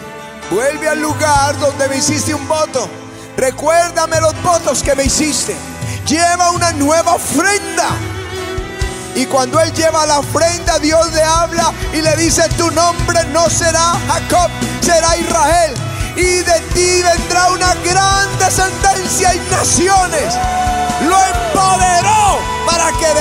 vuelve 0.50 0.88
al 0.88 1.00
lugar 1.00 1.58
donde 1.58 1.88
me 1.88 1.96
hiciste 1.96 2.34
un 2.34 2.46
voto. 2.46 2.88
Recuérdame 3.36 4.20
los 4.20 4.40
votos 4.42 4.82
que 4.82 4.94
me 4.94 5.04
hiciste. 5.04 5.54
Lleva 6.06 6.50
una 6.50 6.72
nueva 6.72 7.14
ofrenda. 7.14 7.88
Y 9.14 9.26
cuando 9.26 9.60
él 9.60 9.72
lleva 9.74 10.06
la 10.06 10.20
ofrenda, 10.20 10.78
Dios 10.78 11.12
le 11.12 11.22
habla 11.22 11.72
y 11.92 12.00
le 12.00 12.16
dice, 12.16 12.48
tu 12.56 12.70
nombre 12.70 13.24
no 13.26 13.48
será 13.50 13.94
Jacob, 14.08 14.50
será 14.80 15.16
Israel. 15.16 15.74
Y 16.16 16.22
de 16.22 16.60
ti 16.74 17.02
vendrá 17.02 17.50
una 17.50 17.74
gran 17.76 18.38
descendencia 18.38 19.34
y 19.34 19.38
naciones. 19.50 20.34
Lo 21.08 21.16
empoderó 21.24 22.38
para 22.66 22.92
que 22.92 23.14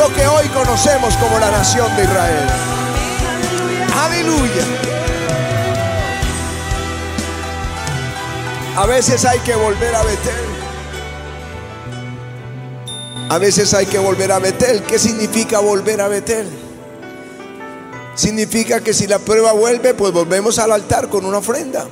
lo 0.00 0.08
que 0.14 0.26
hoy 0.26 0.48
conocemos 0.48 1.14
como 1.18 1.38
la 1.38 1.50
nación 1.50 1.94
de 1.94 2.04
Israel. 2.04 2.48
Aleluya. 3.94 4.64
A 8.76 8.86
veces 8.86 9.26
hay 9.26 9.40
que 9.40 9.54
volver 9.54 9.94
a 9.94 10.02
Betel. 10.02 10.46
A 13.28 13.36
veces 13.36 13.74
hay 13.74 13.84
que 13.84 13.98
volver 13.98 14.32
a 14.32 14.38
Betel. 14.38 14.82
¿Qué 14.84 14.98
significa 14.98 15.58
volver 15.60 16.00
a 16.00 16.08
Betel? 16.08 16.48
Significa 18.14 18.80
que 18.80 18.94
si 18.94 19.06
la 19.06 19.18
prueba 19.18 19.52
vuelve, 19.52 19.92
pues 19.92 20.14
volvemos 20.14 20.58
al 20.58 20.72
altar 20.72 21.10
con 21.10 21.26
una 21.26 21.38
ofrenda. 21.38 21.86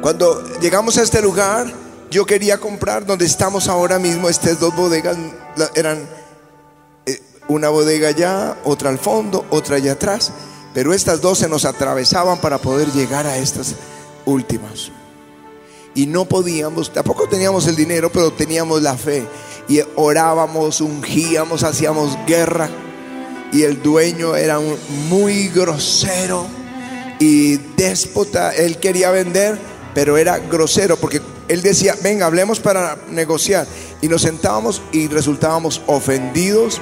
Cuando 0.00 0.44
llegamos 0.60 0.96
a 0.96 1.02
este 1.02 1.20
lugar, 1.20 1.66
yo 2.08 2.24
quería 2.24 2.58
comprar 2.58 3.04
donde 3.04 3.26
estamos 3.26 3.66
ahora 3.66 3.98
mismo. 3.98 4.28
Estas 4.28 4.60
dos 4.60 4.76
bodegas 4.76 5.16
eran 5.74 6.19
una 7.50 7.68
bodega 7.68 8.08
allá, 8.08 8.56
otra 8.64 8.90
al 8.90 8.98
fondo, 8.98 9.44
otra 9.50 9.76
allá 9.76 9.92
atrás. 9.92 10.32
Pero 10.72 10.94
estas 10.94 11.20
dos 11.20 11.38
se 11.38 11.48
nos 11.48 11.64
atravesaban 11.64 12.40
para 12.40 12.58
poder 12.58 12.92
llegar 12.92 13.26
a 13.26 13.38
estas 13.38 13.74
últimas. 14.24 14.92
Y 15.94 16.06
no 16.06 16.26
podíamos, 16.26 16.92
tampoco 16.92 17.28
teníamos 17.28 17.66
el 17.66 17.74
dinero, 17.74 18.10
pero 18.12 18.32
teníamos 18.32 18.80
la 18.82 18.96
fe. 18.96 19.26
Y 19.68 19.80
orábamos, 19.96 20.80
ungíamos, 20.80 21.64
hacíamos 21.64 22.16
guerra. 22.24 22.68
Y 23.52 23.62
el 23.62 23.82
dueño 23.82 24.36
era 24.36 24.60
muy 25.08 25.48
grosero 25.48 26.46
y 27.18 27.56
déspota. 27.76 28.52
Él 28.52 28.78
quería 28.78 29.10
vender, 29.10 29.58
pero 29.92 30.16
era 30.16 30.38
grosero 30.38 30.96
porque 30.96 31.20
él 31.48 31.62
decía, 31.62 31.96
venga, 32.00 32.26
hablemos 32.26 32.60
para 32.60 32.96
negociar. 33.10 33.66
Y 34.00 34.06
nos 34.06 34.22
sentábamos 34.22 34.80
y 34.92 35.08
resultábamos 35.08 35.82
ofendidos 35.88 36.80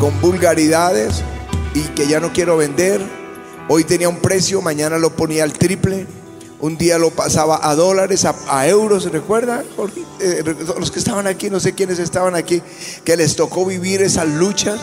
con 0.00 0.20
vulgaridades 0.20 1.22
y 1.74 1.82
que 1.94 2.08
ya 2.08 2.18
no 2.18 2.32
quiero 2.32 2.56
vender. 2.56 3.00
Hoy 3.68 3.84
tenía 3.84 4.08
un 4.08 4.16
precio, 4.16 4.60
mañana 4.60 4.98
lo 4.98 5.14
ponía 5.14 5.44
al 5.44 5.52
triple. 5.52 6.06
Un 6.58 6.76
día 6.76 6.98
lo 6.98 7.10
pasaba 7.10 7.60
a 7.62 7.74
dólares, 7.74 8.24
a, 8.24 8.66
euros, 8.66 9.10
¿recuerda? 9.12 9.62
Eh, 10.18 10.42
los 10.78 10.90
que 10.90 10.98
estaban 10.98 11.26
aquí, 11.26 11.48
no 11.48 11.60
sé 11.60 11.74
quiénes 11.74 11.98
estaban 11.98 12.34
aquí, 12.34 12.62
que 13.04 13.16
les 13.16 13.36
tocó 13.36 13.64
vivir 13.64 14.02
esa 14.02 14.24
lucha. 14.24 14.76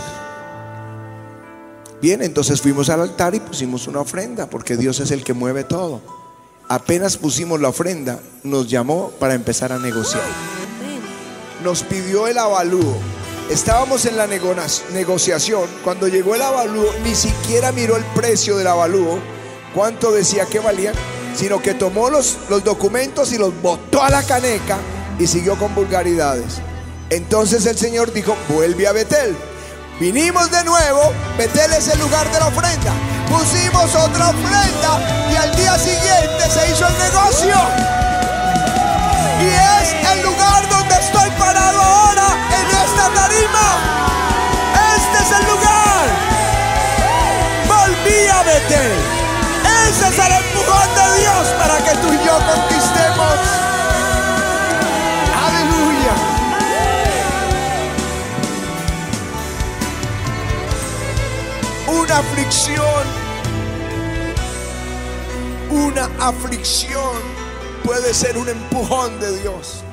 Bien, 2.02 2.24
entonces 2.24 2.62
fuimos 2.62 2.90
al 2.90 3.02
altar 3.02 3.36
y 3.36 3.40
pusimos 3.40 3.88
una 3.88 4.00
ofrenda, 4.00 4.50
porque 4.50 4.78
Dios 4.78 5.00
es 5.02 5.12
el 5.12 5.24
que 5.24 5.34
mueve 5.34 5.66
todo 5.66 6.02
apenas 6.70 7.18
pusimos 7.18 7.60
la 7.60 7.70
ofrenda, 7.70 8.20
nos 8.44 8.70
llamó 8.70 9.12
para 9.20 9.34
empezar 9.34 9.72
a 9.72 9.80
negociar. 9.80 10.24
Nos 11.64 11.84
pidió 11.84 12.28
el 12.28 12.38
avalúo. 12.38 13.17
Estábamos 13.50 14.06
en 14.06 14.18
la 14.18 14.28
negociación. 14.28 15.64
Cuando 15.84 16.08
llegó 16.08 16.36
el 16.36 16.42
avalúo, 16.42 16.92
ni 17.04 17.16
siquiera 17.16 17.72
miró 17.72 17.96
el 17.96 18.04
precio 18.16 18.58
del 18.58 18.68
avalúo, 18.68 19.20
cuánto 19.74 20.12
decía 20.12 20.46
que 20.46 20.60
valían, 20.60 20.94
sino 21.36 21.62
que 21.62 21.74
tomó 21.74 22.10
los, 22.10 22.38
los 22.50 22.64
documentos 22.64 23.32
y 23.32 23.38
los 23.38 23.60
botó 23.62 24.04
a 24.04 24.10
la 24.10 24.24
caneca 24.24 24.78
y 25.18 25.28
siguió 25.28 25.58
con 25.58 25.74
vulgaridades. 25.74 26.56
Entonces 27.10 27.66
el 27.66 27.78
Señor 27.78 28.12
dijo, 28.12 28.36
vuelve 28.50 28.88
a 28.88 28.92
Betel. 28.92 29.36
Vinimos 30.00 30.52
de 30.52 30.64
nuevo, 30.64 31.14
Betel 31.38 31.74
es 31.74 31.88
el 31.88 32.00
lugar 32.00 32.32
de 32.32 32.40
la 32.40 32.48
ofrenda 32.48 32.94
pusimos 33.30 33.94
otra 33.96 34.30
ofrenda 34.30 35.00
y 35.32 35.36
al 35.36 35.56
día 35.56 35.78
siguiente 35.78 36.50
se 36.50 36.72
hizo 36.72 36.88
el 36.88 36.98
negocio. 36.98 37.56
Y 39.42 39.48
es 39.48 40.12
el 40.12 40.24
lugar 40.24 40.70
donde 40.70 40.96
estoy 40.96 41.30
parado 41.32 41.77
esta 42.98 43.14
tarima. 43.14 43.68
Este 44.96 45.18
es 45.24 45.40
el 45.40 45.46
lugar. 45.46 46.28
Betel. 48.46 48.94
Ese 49.90 50.08
es 50.08 50.20
el 50.20 50.32
empujón 50.32 50.90
de 50.96 51.20
Dios 51.20 51.48
para 51.58 51.78
que 51.84 51.92
tú 51.98 52.14
y 52.14 52.26
yo 52.26 52.40
conquistemos. 52.52 53.38
Aleluya. 55.46 56.14
Una 61.88 62.18
aflicción 62.18 63.28
una 65.70 66.10
aflicción 66.20 67.18
puede 67.84 68.14
ser 68.14 68.38
un 68.38 68.48
empujón 68.48 69.20
de 69.20 69.40
Dios. 69.42 69.84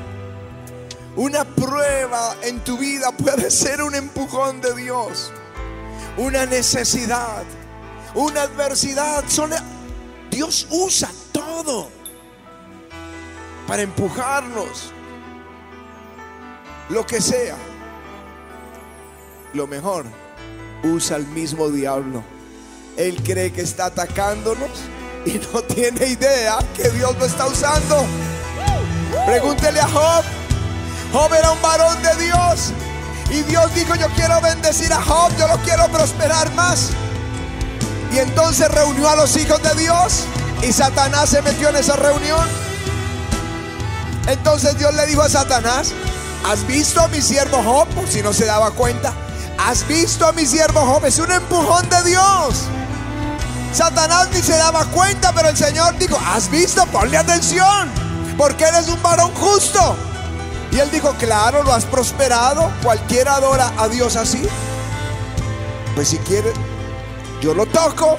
Una 1.16 1.44
prueba 1.44 2.34
en 2.42 2.58
tu 2.60 2.76
vida 2.76 3.12
puede 3.12 3.50
ser 3.50 3.82
un 3.82 3.94
empujón 3.94 4.60
de 4.60 4.74
Dios. 4.74 5.32
Una 6.16 6.44
necesidad, 6.44 7.44
una 8.14 8.42
adversidad. 8.42 9.22
Son, 9.28 9.50
Dios 10.30 10.66
usa 10.70 11.08
todo 11.30 11.88
para 13.68 13.82
empujarnos. 13.82 14.92
Lo 16.88 17.06
que 17.06 17.20
sea. 17.20 17.56
Lo 19.52 19.68
mejor, 19.68 20.06
usa 20.82 21.16
el 21.16 21.26
mismo 21.28 21.70
diablo. 21.70 22.24
Él 22.96 23.22
cree 23.22 23.52
que 23.52 23.62
está 23.62 23.86
atacándonos 23.86 24.70
y 25.24 25.40
no 25.52 25.62
tiene 25.62 26.06
idea 26.08 26.58
que 26.76 26.90
Dios 26.90 27.16
lo 27.18 27.24
está 27.24 27.46
usando. 27.46 28.04
Pregúntele 29.26 29.80
a 29.80 29.88
Job. 29.88 30.43
Job 31.14 31.32
era 31.32 31.52
un 31.52 31.62
varón 31.62 32.02
de 32.02 32.24
Dios. 32.24 32.72
Y 33.30 33.42
Dios 33.42 33.72
dijo, 33.72 33.94
yo 33.94 34.08
quiero 34.16 34.40
bendecir 34.40 34.92
a 34.92 35.00
Job, 35.00 35.30
yo 35.38 35.46
lo 35.46 35.58
quiero 35.58 35.86
prosperar 35.86 36.52
más. 36.54 36.90
Y 38.12 38.18
entonces 38.18 38.68
reunió 38.68 39.08
a 39.08 39.14
los 39.14 39.36
hijos 39.36 39.62
de 39.62 39.74
Dios 39.80 40.24
y 40.62 40.72
Satanás 40.72 41.30
se 41.30 41.40
metió 41.42 41.68
en 41.68 41.76
esa 41.76 41.94
reunión. 41.94 42.44
Entonces 44.26 44.76
Dios 44.76 44.92
le 44.94 45.06
dijo 45.06 45.22
a 45.22 45.28
Satanás, 45.28 45.92
¿has 46.50 46.66
visto 46.66 47.00
a 47.00 47.06
mi 47.06 47.22
siervo 47.22 47.62
Job? 47.62 47.86
Por 47.90 48.08
si 48.08 48.20
no 48.20 48.32
se 48.32 48.46
daba 48.46 48.72
cuenta. 48.72 49.12
¿Has 49.56 49.86
visto 49.86 50.26
a 50.26 50.32
mi 50.32 50.44
siervo 50.44 50.80
Job? 50.80 51.06
Es 51.06 51.20
un 51.20 51.30
empujón 51.30 51.88
de 51.90 52.10
Dios. 52.10 52.62
Satanás 53.72 54.30
ni 54.32 54.42
se 54.42 54.56
daba 54.56 54.84
cuenta, 54.86 55.32
pero 55.32 55.50
el 55.50 55.56
Señor 55.56 55.96
dijo, 55.96 56.18
¿has 56.26 56.50
visto? 56.50 56.84
Ponle 56.86 57.18
atención, 57.18 57.88
porque 58.36 58.64
eres 58.64 58.88
un 58.88 59.00
varón 59.00 59.32
justo. 59.34 59.96
Y 60.74 60.80
él 60.80 60.90
dijo, 60.90 61.14
claro, 61.18 61.62
lo 61.62 61.72
has 61.72 61.84
prosperado. 61.84 62.68
Cualquiera 62.82 63.36
adora 63.36 63.72
a 63.78 63.88
Dios 63.88 64.16
así. 64.16 64.42
Pues 65.94 66.08
si 66.08 66.18
quieres, 66.18 66.52
yo 67.40 67.54
lo 67.54 67.64
toco 67.66 68.16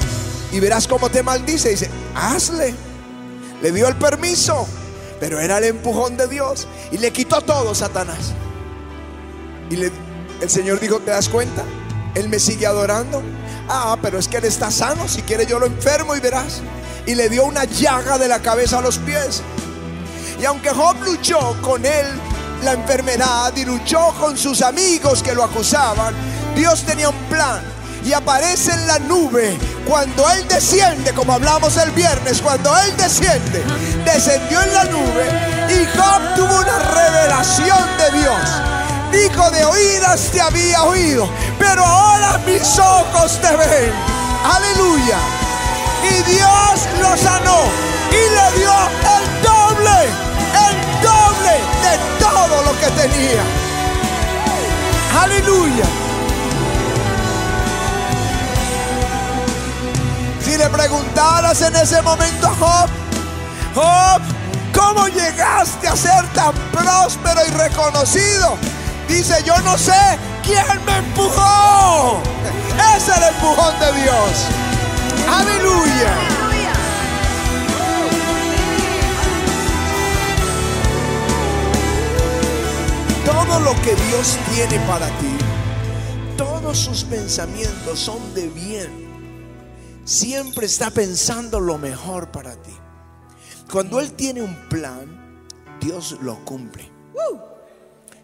y 0.53 0.61
verás 0.61 0.87
cómo 0.87 1.09
te 1.09 1.21
maldice. 1.21 1.69
dice, 1.69 1.89
hazle. 2.15 2.73
Le 3.61 3.71
dio 3.73 3.89
el 3.89 3.97
permiso, 3.97 4.67
pero 5.19 5.39
era 5.39 5.57
el 5.57 5.65
empujón 5.65 6.15
de 6.15 6.27
Dios. 6.27 6.65
Y 6.93 6.97
le 6.97 7.11
quitó 7.11 7.41
todo 7.41 7.75
Satanás. 7.75 8.33
Y 9.69 9.75
el 9.75 10.49
Señor 10.49 10.79
dijo, 10.79 10.99
¿te 10.99 11.11
das 11.11 11.27
cuenta? 11.27 11.63
Él 12.13 12.29
me 12.29 12.39
sigue 12.39 12.65
adorando. 12.65 13.21
Ah, 13.67 13.97
pero 14.01 14.17
es 14.17 14.29
que 14.29 14.37
él 14.37 14.45
está 14.45 14.71
sano. 14.71 15.09
Si 15.09 15.23
quiere, 15.23 15.45
yo 15.45 15.59
lo 15.59 15.65
enfermo 15.65 16.15
y 16.15 16.21
verás. 16.21 16.61
Y 17.05 17.15
le 17.15 17.27
dio 17.27 17.43
una 17.43 17.65
llaga 17.65 18.17
de 18.17 18.29
la 18.29 18.41
cabeza 18.41 18.79
a 18.79 18.81
los 18.81 18.97
pies. 18.99 19.41
Y 20.39 20.45
aunque 20.45 20.69
Job 20.69 20.95
luchó 21.03 21.57
con 21.61 21.85
él 21.85 22.05
la 22.63 22.73
enfermedad 22.73 23.53
y 23.55 23.65
luchó 23.65 24.13
con 24.19 24.37
sus 24.37 24.61
amigos 24.61 25.21
que 25.21 25.33
lo 25.33 25.43
acusaban, 25.43 26.13
Dios 26.55 26.83
tenía 26.83 27.09
un 27.09 27.23
plan. 27.29 27.61
Y 28.03 28.13
aparece 28.13 28.71
en 28.71 28.85
la 28.85 28.99
nube 28.99 29.57
cuando 29.87 30.29
Él 30.29 30.47
desciende, 30.47 31.11
como 31.13 31.33
hablamos 31.33 31.75
el 31.77 31.89
viernes, 31.91 32.39
cuando 32.41 32.71
Él 32.77 32.95
desciende, 32.97 33.63
descendió 34.05 34.61
en 34.61 34.73
la 34.73 34.83
nube 34.85 35.25
y 35.69 35.97
Job 35.97 36.35
tuvo 36.35 36.59
una 36.59 36.79
revelación 36.79 37.79
de 37.97 38.19
Dios 38.19 38.75
dijo 39.15 39.49
de 39.51 39.63
oídas 39.63 40.29
te 40.31 40.41
había 40.41 40.83
oído, 40.83 41.29
pero 41.57 41.83
ahora 41.83 42.39
mis 42.45 42.77
ojos 42.79 43.39
te 43.41 43.55
ven. 43.55 43.93
Aleluya. 44.43 45.17
Y 46.03 46.31
Dios 46.31 46.87
lo 46.99 47.17
sanó 47.17 47.59
y 48.11 48.23
le 48.35 48.59
dio 48.59 48.71
el 49.15 49.25
doble, 49.41 49.99
el 50.67 51.01
doble 51.01 51.53
de 51.83 52.14
lo 52.63 52.79
que 52.79 52.87
tenía. 52.91 53.43
Aleluya. 55.21 55.85
Si 60.43 60.57
le 60.57 60.69
preguntaras 60.69 61.61
en 61.61 61.75
ese 61.75 62.01
momento 62.01 62.47
a 62.47 62.55
Job, 62.55 62.89
Job, 63.73 64.21
¿cómo 64.73 65.07
llegaste 65.07 65.87
a 65.87 65.95
ser 65.95 66.27
tan 66.33 66.53
próspero 66.71 67.41
y 67.47 67.51
reconocido? 67.51 68.57
Dice, 69.07 69.43
yo 69.43 69.57
no 69.61 69.77
sé 69.77 70.19
quién 70.43 70.85
me 70.85 70.97
empujó. 70.97 72.21
Es 72.95 73.07
el 73.07 73.23
empujón 73.23 73.79
de 73.79 74.01
Dios. 74.01 74.31
Aleluya. 75.27 76.44
Todo 83.35 83.59
lo 83.59 83.73
que 83.81 83.93
Dios 83.95 84.37
tiene 84.53 84.79
para 84.87 85.07
ti, 85.19 85.35
todos 86.37 86.77
sus 86.77 87.03
pensamientos 87.03 87.99
son 87.99 88.33
de 88.33 88.47
bien. 88.47 89.05
Siempre 90.05 90.67
está 90.67 90.89
pensando 90.89 91.59
lo 91.59 91.77
mejor 91.77 92.31
para 92.31 92.55
ti. 92.55 92.73
Cuando 93.69 93.99
Él 93.99 94.13
tiene 94.13 94.41
un 94.41 94.55
plan, 94.69 95.43
Dios 95.81 96.17
lo 96.21 96.43
cumple. 96.45 96.89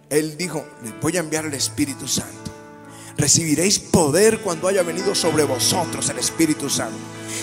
Él 0.10 0.38
dijo, 0.38 0.65
voy 1.02 1.17
a 1.17 1.21
enviar 1.21 1.45
el 1.45 1.54
Espíritu 1.54 2.08
Santo. 2.08 2.52
Recibiréis 3.17 3.80
poder 3.80 4.39
cuando 4.39 4.67
haya 4.67 4.84
venido 4.84 5.13
sobre 5.13 5.43
vosotros 5.43 6.10
el 6.10 6.19
Espíritu 6.19 6.69
Santo. 6.69 6.97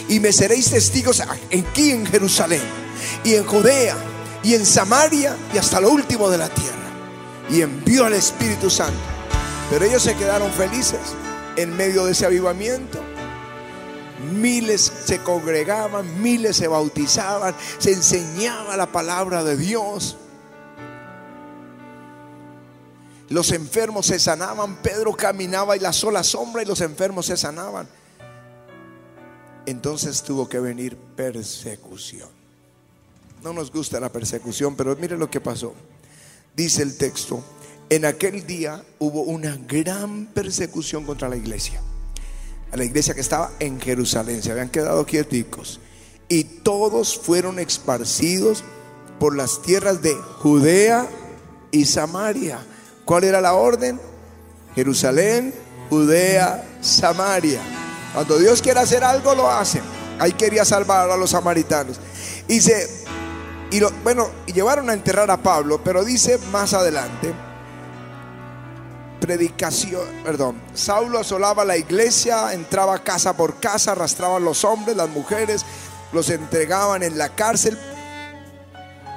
Y 0.09 0.21
me 0.21 0.33
seréis 0.33 0.71
testigos 0.71 1.21
aquí 1.21 1.91
en 1.91 2.07
Jerusalén 2.07 2.63
y 3.25 3.35
en 3.35 3.45
Judea 3.45 3.97
y 4.43 4.55
en 4.55 4.65
Samaria 4.65 5.37
y 5.53 5.59
hasta 5.59 5.81
lo 5.81 5.91
último 5.91 6.31
de 6.31 6.39
la 6.39 6.49
tierra. 6.49 6.88
Y 7.51 7.63
envió 7.63 8.05
al 8.05 8.15
Espíritu 8.15 8.69
Santo. 8.71 8.99
Pero 9.71 9.85
ellos 9.85 10.03
se 10.03 10.15
quedaron 10.17 10.51
felices 10.53 11.01
en 11.57 11.77
medio 11.77 12.05
de 12.05 12.13
ese 12.13 12.27
avivamiento. 12.27 12.99
Miles 14.33 14.93
se 15.05 15.23
congregaban, 15.23 16.23
miles 16.23 16.57
se 16.57 16.69
bautizaban, 16.69 17.55
se 17.79 17.93
enseñaba 17.93 18.77
la 18.77 18.87
palabra 18.87 19.45
de 19.45 19.57
Dios. 19.57 20.17
Los 23.29 23.53
enfermos 23.53 24.07
se 24.07 24.19
sanaban, 24.19 24.77
Pedro 24.77 25.13
caminaba 25.13 25.77
y 25.77 25.81
la 25.81 25.93
sola 25.93 26.23
sombra 26.23 26.63
y 26.63 26.67
los 26.67 26.81
enfermos 26.81 27.27
se 27.27 27.37
sanaban. 27.37 27.87
Entonces 29.67 30.23
tuvo 30.23 30.49
que 30.49 30.59
venir 30.61 30.97
persecución. 30.97 32.31
No 33.43 33.53
nos 33.53 33.71
gusta 33.71 34.01
la 34.01 34.11
persecución, 34.11 34.75
pero 34.75 34.97
mire 34.97 35.19
lo 35.19 35.31
que 35.31 35.41
pasó. 35.41 35.75
Dice 36.59 36.83
el 36.83 36.97
texto, 36.97 37.41
en 37.89 38.05
aquel 38.05 38.45
día 38.45 38.83
hubo 38.99 39.23
una 39.23 39.57
gran 39.69 40.27
persecución 40.27 41.05
contra 41.05 41.29
la 41.29 41.37
iglesia. 41.37 41.81
A 42.73 42.77
la 42.77 42.83
iglesia 42.83 43.15
que 43.15 43.21
estaba 43.21 43.53
en 43.61 43.81
Jerusalén, 43.81 44.43
se 44.43 44.51
habían 44.51 44.69
quedado 44.69 45.07
quieticos. 45.07 45.79
Y 46.29 46.43
todos 46.43 47.17
fueron 47.17 47.61
esparcidos 47.61 48.65
por 49.21 49.37
las 49.37 49.63
tierras 49.63 50.03
de 50.03 50.15
Judea 50.15 51.07
y 51.71 51.85
Samaria. 51.85 52.59
¿Cuál 53.05 53.23
era 53.23 53.41
la 53.41 53.55
orden? 53.55 54.01
Jerusalén, 54.75 55.55
Judea, 55.91 56.67
Samaria. 56.81 57.61
Cuando 58.13 58.37
Dios 58.37 58.63
quiere 58.63 58.81
hacer 58.81 59.05
algo, 59.05 59.33
lo 59.37 59.49
hace. 59.49 59.81
Ahí 60.19 60.33
quería 60.33 60.65
salvar 60.65 61.09
a 61.09 61.17
los 61.17 61.31
samaritanos. 61.31 62.01
Y 62.49 62.61
se 62.61 63.07
y 63.71 63.81
lo, 63.81 63.91
bueno, 64.03 64.31
llevaron 64.47 64.89
a 64.91 64.95
enterrar 64.95 65.31
a 65.31 65.37
Pablo, 65.37 65.81
pero 65.83 66.05
dice 66.05 66.39
más 66.51 66.73
adelante, 66.73 67.35
predicación, 69.21 70.07
perdón, 70.25 70.61
Saulo 70.75 71.19
asolaba 71.19 71.65
la 71.65 71.77
iglesia, 71.77 72.53
entraba 72.53 73.03
casa 73.03 73.37
por 73.37 73.61
casa, 73.61 73.93
arrastraban 73.93 74.45
los 74.45 74.65
hombres, 74.65 74.97
las 74.97 75.11
mujeres, 75.11 75.65
los 76.13 76.31
entregaban 76.31 77.03
en 77.03 77.19
la 77.19 77.29
cárcel. 77.31 77.79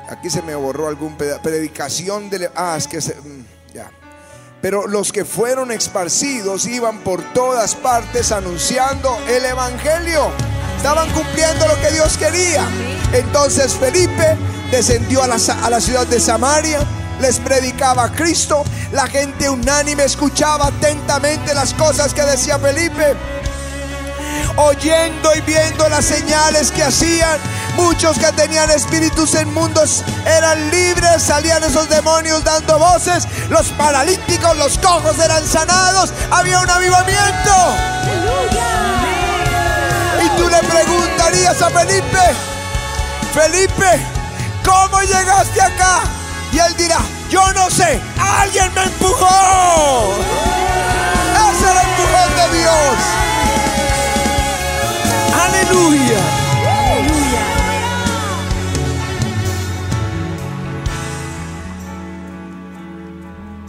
Aquí 0.09 0.29
se 0.29 0.41
me 0.41 0.55
borró 0.55 0.87
algún 0.87 1.15
pedazo, 1.15 1.41
predicación 1.41 2.29
de... 2.29 2.51
Ah, 2.55 2.75
es 2.77 2.87
que 2.87 2.97
mm, 2.97 3.73
ya. 3.73 3.89
Pero 4.61 4.85
los 4.85 5.13
que 5.13 5.23
fueron 5.23 5.71
esparcidos 5.71 6.65
iban 6.67 6.99
por 6.99 7.23
todas 7.33 7.75
partes 7.75 8.33
anunciando 8.33 9.17
el 9.29 9.45
Evangelio. 9.45 10.29
Estaban 10.81 11.11
cumpliendo 11.11 11.67
lo 11.67 11.79
que 11.79 11.91
Dios 11.91 12.17
quería. 12.17 12.67
Entonces 13.13 13.75
Felipe 13.75 14.35
descendió 14.71 15.21
a 15.21 15.27
la, 15.27 15.35
a 15.35 15.69
la 15.69 15.79
ciudad 15.79 16.07
de 16.07 16.19
Samaria, 16.19 16.79
les 17.19 17.37
predicaba 17.37 18.05
a 18.05 18.11
Cristo. 18.11 18.63
La 18.91 19.05
gente 19.05 19.47
unánime 19.47 20.05
escuchaba 20.05 20.69
atentamente 20.69 21.53
las 21.53 21.75
cosas 21.75 22.15
que 22.15 22.23
decía 22.23 22.57
Felipe. 22.57 23.15
Oyendo 24.55 25.35
y 25.35 25.41
viendo 25.41 25.87
las 25.87 26.03
señales 26.03 26.71
que 26.71 26.81
hacían, 26.81 27.39
muchos 27.75 28.17
que 28.17 28.31
tenían 28.31 28.71
espíritus 28.71 29.35
en 29.35 29.53
mundos 29.53 30.03
eran 30.25 30.71
libres, 30.71 31.21
salían 31.21 31.63
esos 31.63 31.89
demonios 31.89 32.43
dando 32.43 32.79
voces, 32.79 33.27
los 33.51 33.67
paralíticos, 33.73 34.57
los 34.57 34.79
cojos 34.79 35.19
eran 35.19 35.45
sanados, 35.45 36.11
había 36.31 36.59
un 36.59 36.69
avivamiento. 36.71 37.51
Tú 38.03 38.80
le 40.51 40.59
preguntarías 40.67 41.61
a 41.61 41.69
Felipe, 41.69 42.19
Felipe, 43.33 43.99
¿cómo 44.65 45.01
llegaste 45.01 45.61
acá? 45.61 46.03
Y 46.51 46.59
él 46.59 46.75
dirá, 46.77 46.99
yo 47.29 47.41
no 47.53 47.69
sé, 47.69 48.01
alguien 48.19 48.73
me 48.75 48.83
empujó. 48.83 50.13
Es 51.49 51.61
el 51.61 51.77
empujón 51.77 52.35
de 52.35 52.57
Dios. 52.57 52.97
Aleluya. 55.45 56.19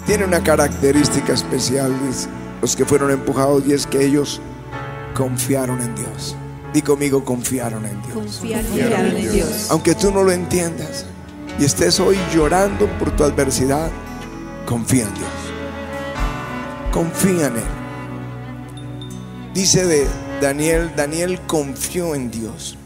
Tiene 0.07 0.25
una 0.25 0.43
característica 0.43 1.33
especial 1.33 1.95
los 2.61 2.77
que 2.77 2.85
fueron 2.85 3.13
empujados 3.13 3.63
y 3.67 3.73
es 3.73 3.87
que 3.87 4.05
ellos 4.05 4.41
confiaron 5.15 5.81
en 5.81 5.95
Dios. 5.95 6.37
Di 6.73 6.83
conmigo, 6.83 7.25
confiaron 7.25 7.85
en 7.85 8.01
Dios. 8.03 8.15
Confiaron 8.15 9.17
en 9.17 9.33
Dios. 9.33 9.67
Aunque 9.71 9.95
tú 9.95 10.11
no 10.11 10.23
lo 10.23 10.33
entiendas 10.33 11.05
y 11.59 11.65
estés 11.65 12.01
hoy 12.01 12.17
llorando 12.35 12.87
por 12.99 13.15
tu 13.15 13.25
adversidad, 13.25 13.91
confía 14.67 15.05
en 15.05 15.15
Dios. 15.15 15.31
Confía 16.91 17.47
en 17.49 17.57
Él. 17.57 17.83
Dice 19.55 19.85
de 19.85 20.07
Daniel, 20.41 20.93
Daniel 20.97 21.41
confió 21.47 22.15
en 22.15 22.31
Dios. 22.31 22.79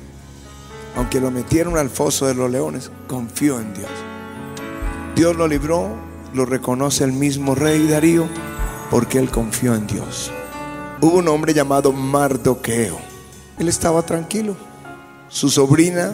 Aunque 0.96 1.20
lo 1.20 1.30
metieron 1.30 1.78
al 1.78 1.90
foso 1.90 2.26
de 2.26 2.34
los 2.34 2.50
leones, 2.50 2.90
confió 3.06 3.60
en 3.60 3.72
Dios. 3.72 3.90
Dios 5.14 5.36
lo 5.36 5.46
libró, 5.46 5.94
lo 6.34 6.44
reconoce 6.44 7.04
el 7.04 7.12
mismo 7.12 7.54
rey 7.54 7.86
Darío, 7.86 8.28
porque 8.90 9.18
él 9.18 9.30
confió 9.30 9.74
en 9.74 9.86
Dios. 9.86 10.32
Hubo 11.00 11.18
un 11.18 11.28
hombre 11.28 11.54
llamado 11.54 11.92
Mardoqueo. 11.92 13.15
Él 13.58 13.68
estaba 13.68 14.02
tranquilo. 14.02 14.56
Su 15.28 15.50
sobrina 15.50 16.12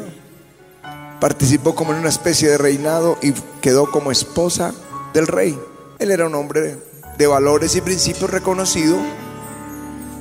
participó 1.21 1.75
como 1.75 1.93
en 1.93 1.99
una 1.99 2.09
especie 2.09 2.49
de 2.49 2.59
reinado 2.59 3.19
y 3.23 3.33
quedó 3.61 3.91
como 3.91 4.11
esposa 4.11 4.73
del 5.13 5.27
rey. 5.27 5.59
Él 5.99 6.11
era 6.11 6.27
un 6.27 6.35
hombre 6.35 6.79
de 7.19 7.27
valores 7.27 7.77
y 7.77 7.81
principios 7.81 8.31
reconocido, 8.31 8.97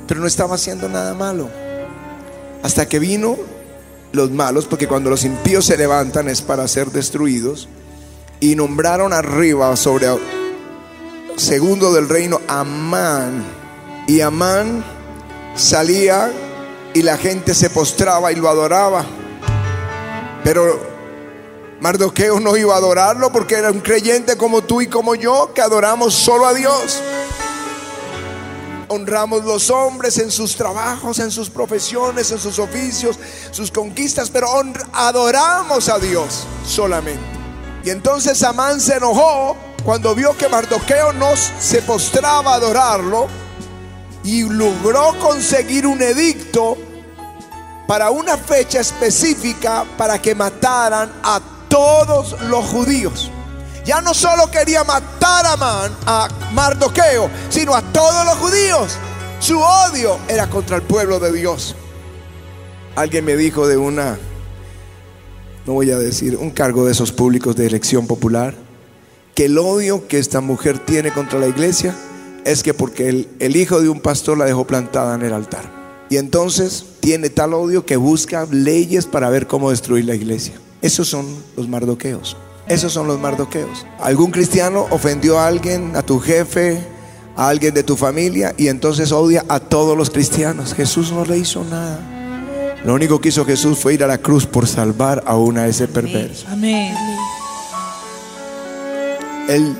pero 0.06 0.20
no 0.20 0.26
estaba 0.26 0.54
haciendo 0.54 0.88
nada 0.88 1.14
malo. 1.14 1.48
Hasta 2.62 2.88
que 2.88 2.98
vino 2.98 3.36
los 4.12 4.30
malos, 4.30 4.66
porque 4.66 4.86
cuando 4.86 5.10
los 5.10 5.24
impíos 5.24 5.64
se 5.64 5.76
levantan 5.76 6.28
es 6.28 6.42
para 6.42 6.68
ser 6.68 6.90
destruidos, 6.92 7.68
y 8.40 8.54
nombraron 8.56 9.12
arriba 9.12 9.74
sobre 9.76 10.08
segundo 11.36 11.92
del 11.92 12.08
reino 12.08 12.40
Amán. 12.48 13.44
Y 14.06 14.20
Amán 14.20 14.84
salía 15.54 16.30
y 16.94 17.02
la 17.02 17.16
gente 17.16 17.54
se 17.54 17.70
postraba 17.70 18.32
y 18.32 18.36
lo 18.36 18.48
adoraba. 18.48 19.04
Pero 20.44 20.80
Mardoqueo 21.80 22.40
no 22.40 22.56
iba 22.56 22.74
a 22.74 22.78
adorarlo 22.78 23.32
porque 23.32 23.54
era 23.54 23.70
un 23.70 23.80
creyente 23.80 24.36
como 24.36 24.62
tú 24.62 24.80
y 24.80 24.86
como 24.86 25.14
yo 25.14 25.52
que 25.54 25.60
adoramos 25.60 26.14
solo 26.14 26.46
a 26.46 26.54
Dios. 26.54 27.00
Honramos 28.88 29.44
los 29.44 29.70
hombres 29.70 30.18
en 30.18 30.30
sus 30.30 30.54
trabajos, 30.54 31.18
en 31.18 31.30
sus 31.30 31.48
profesiones, 31.48 32.30
en 32.30 32.38
sus 32.38 32.58
oficios, 32.58 33.18
sus 33.50 33.70
conquistas, 33.70 34.28
pero 34.28 34.48
adoramos 34.92 35.88
a 35.88 35.98
Dios 35.98 36.46
solamente. 36.66 37.22
Y 37.84 37.90
entonces 37.90 38.42
Amán 38.42 38.80
se 38.80 38.96
enojó 38.96 39.56
cuando 39.84 40.14
vio 40.14 40.36
que 40.36 40.48
Mardoqueo 40.48 41.12
no 41.14 41.30
se 41.36 41.82
postraba 41.82 42.52
a 42.52 42.56
adorarlo 42.56 43.41
y 44.24 44.42
logró 44.42 45.18
conseguir 45.18 45.86
un 45.86 46.00
edicto 46.02 46.76
para 47.86 48.10
una 48.10 48.36
fecha 48.36 48.80
específica 48.80 49.84
para 49.98 50.20
que 50.20 50.34
mataran 50.34 51.12
a 51.22 51.40
todos 51.68 52.40
los 52.42 52.64
judíos. 52.66 53.30
Ya 53.84 54.00
no 54.00 54.14
solo 54.14 54.48
quería 54.50 54.84
matar 54.84 55.44
a, 55.46 55.56
Man, 55.56 55.92
a 56.06 56.28
Mardoqueo, 56.52 57.28
sino 57.48 57.74
a 57.74 57.82
todos 57.82 58.24
los 58.24 58.36
judíos. 58.36 58.96
Su 59.40 59.58
odio 59.58 60.18
era 60.28 60.48
contra 60.48 60.76
el 60.76 60.82
pueblo 60.82 61.18
de 61.18 61.32
Dios. 61.32 61.74
Alguien 62.94 63.24
me 63.24 63.36
dijo 63.36 63.66
de 63.66 63.76
una, 63.76 64.18
no 65.66 65.72
voy 65.72 65.90
a 65.90 65.98
decir, 65.98 66.36
un 66.36 66.50
cargo 66.50 66.84
de 66.84 66.92
esos 66.92 67.10
públicos 67.10 67.56
de 67.56 67.66
elección 67.66 68.06
popular, 68.06 68.54
que 69.34 69.46
el 69.46 69.58
odio 69.58 70.06
que 70.06 70.18
esta 70.18 70.40
mujer 70.40 70.78
tiene 70.78 71.10
contra 71.12 71.40
la 71.40 71.48
iglesia 71.48 71.96
es 72.44 72.62
que 72.62 72.74
porque 72.74 73.08
el, 73.08 73.28
el 73.38 73.56
hijo 73.56 73.80
de 73.80 73.88
un 73.88 74.00
pastor 74.00 74.38
la 74.38 74.44
dejó 74.44 74.66
plantada 74.66 75.14
en 75.14 75.22
el 75.22 75.32
altar. 75.32 75.82
Y 76.10 76.18
entonces 76.18 76.84
tiene 77.00 77.30
tal 77.30 77.54
odio 77.54 77.86
que 77.86 77.96
busca 77.96 78.46
leyes 78.50 79.06
para 79.06 79.30
ver 79.30 79.46
cómo 79.46 79.70
destruir 79.70 80.04
la 80.04 80.14
iglesia. 80.14 80.54
Esos 80.82 81.08
son 81.08 81.26
los 81.56 81.68
mardoqueos. 81.68 82.36
Esos 82.68 82.92
son 82.92 83.06
los 83.06 83.18
mardoqueos. 83.18 83.86
Algún 83.98 84.30
cristiano 84.30 84.86
ofendió 84.90 85.38
a 85.38 85.46
alguien, 85.46 85.96
a 85.96 86.02
tu 86.02 86.18
jefe, 86.18 86.80
a 87.36 87.48
alguien 87.48 87.74
de 87.74 87.82
tu 87.82 87.96
familia 87.96 88.54
y 88.56 88.68
entonces 88.68 89.12
odia 89.12 89.44
a 89.48 89.60
todos 89.60 89.96
los 89.96 90.10
cristianos. 90.10 90.74
Jesús 90.74 91.12
no 91.12 91.24
le 91.24 91.38
hizo 91.38 91.64
nada. 91.64 92.00
Lo 92.84 92.94
único 92.94 93.20
que 93.20 93.28
hizo 93.28 93.44
Jesús 93.44 93.78
fue 93.78 93.94
ir 93.94 94.04
a 94.04 94.06
la 94.06 94.18
cruz 94.18 94.44
por 94.44 94.66
salvar 94.66 95.22
a 95.26 95.36
una 95.36 95.66
ese 95.66 95.86
perverso. 95.88 96.46
Amén. 96.50 96.94
El 99.48 99.76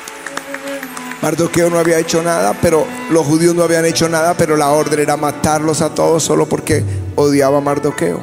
Mardoqueo 1.22 1.70
no 1.70 1.78
había 1.78 2.00
hecho 2.00 2.20
nada, 2.20 2.52
pero 2.61 2.85
los 3.11 3.24
judíos 3.24 3.54
no 3.54 3.62
habían 3.62 3.85
hecho 3.85 4.08
nada, 4.08 4.35
pero 4.35 4.56
la 4.56 4.70
orden 4.70 4.98
era 4.98 5.16
matarlos 5.16 5.80
a 5.80 5.94
todos 5.94 6.24
solo 6.24 6.48
porque 6.48 6.85
odiaba 7.14 7.58
a 7.58 7.61
Mardoqueo. 7.61 8.20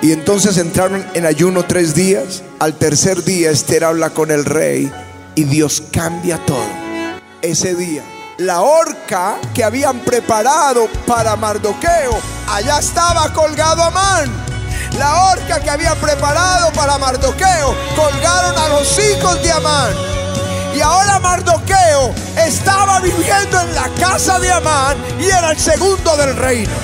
Y 0.00 0.12
entonces 0.12 0.56
entraron 0.56 1.04
en 1.14 1.26
ayuno 1.26 1.64
tres 1.64 1.96
días. 1.96 2.44
Al 2.60 2.74
tercer 2.74 3.24
día 3.24 3.50
Esther 3.50 3.82
habla 3.82 4.10
con 4.10 4.30
el 4.30 4.44
rey 4.44 4.92
y 5.34 5.42
Dios 5.42 5.82
cambia 5.90 6.38
todo. 6.46 6.68
Ese 7.42 7.74
día, 7.74 8.04
la 8.38 8.60
horca 8.60 9.38
que 9.52 9.64
habían 9.64 9.98
preparado 10.00 10.86
para 11.04 11.34
Mardoqueo, 11.34 12.16
allá 12.48 12.78
estaba 12.78 13.32
colgado 13.32 13.82
Amán. 13.82 14.30
La 14.96 15.32
horca 15.32 15.58
que 15.60 15.70
habían 15.70 15.98
preparado 15.98 16.72
para 16.72 16.96
Mardoqueo, 16.96 17.74
colgaron 17.96 18.56
a 18.56 18.68
los 18.68 18.98
hijos 19.00 19.42
de 19.42 19.50
Amán. 19.50 20.15
Y 20.76 20.82
ahora 20.82 21.18
Mardoqueo 21.20 22.14
estaba 22.36 23.00
viviendo 23.00 23.58
en 23.62 23.74
la 23.74 23.88
casa 23.98 24.38
de 24.38 24.52
Amán 24.52 24.98
y 25.18 25.24
era 25.24 25.52
el 25.52 25.58
segundo 25.58 26.14
del 26.18 26.36
reino. 26.36 26.74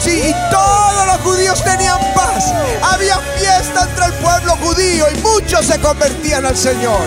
Sí, 0.00 0.12
y 0.12 0.50
todos 0.50 1.06
los 1.06 1.16
judíos 1.18 1.62
tenían 1.62 1.98
paz. 2.14 2.54
Había 2.82 3.18
fiesta 3.38 3.82
entre 3.82 4.06
el 4.06 4.12
pueblo 4.14 4.56
judío 4.62 5.04
y 5.14 5.18
muchos 5.18 5.66
se 5.66 5.78
convertían 5.78 6.46
al 6.46 6.56
Señor. 6.56 7.02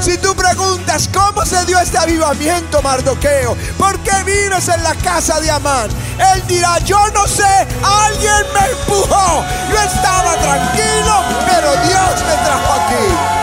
Si 0.00 0.16
tú 0.16 0.34
preguntas 0.34 1.06
cómo 1.12 1.44
se 1.44 1.66
dio 1.66 1.78
este 1.78 1.98
avivamiento, 1.98 2.80
Mardoqueo, 2.80 3.54
¿por 3.76 3.98
qué 3.98 4.24
vives 4.24 4.68
en 4.68 4.82
la 4.82 4.94
casa 4.94 5.38
de 5.40 5.50
Amán? 5.50 5.90
Él 6.34 6.46
dirá, 6.46 6.78
yo 6.78 6.98
no 7.10 7.26
sé, 7.26 7.66
alguien 7.82 8.46
me 8.54 8.70
empujó. 8.70 9.44
Yo 9.70 9.82
estaba 9.82 10.32
tranquilo, 10.36 11.24
pero 11.46 11.72
Dios 11.84 12.24
me 12.26 12.44
trajo 12.46 12.72
aquí. 12.72 13.41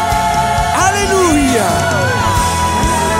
Aleluya. 1.57 3.19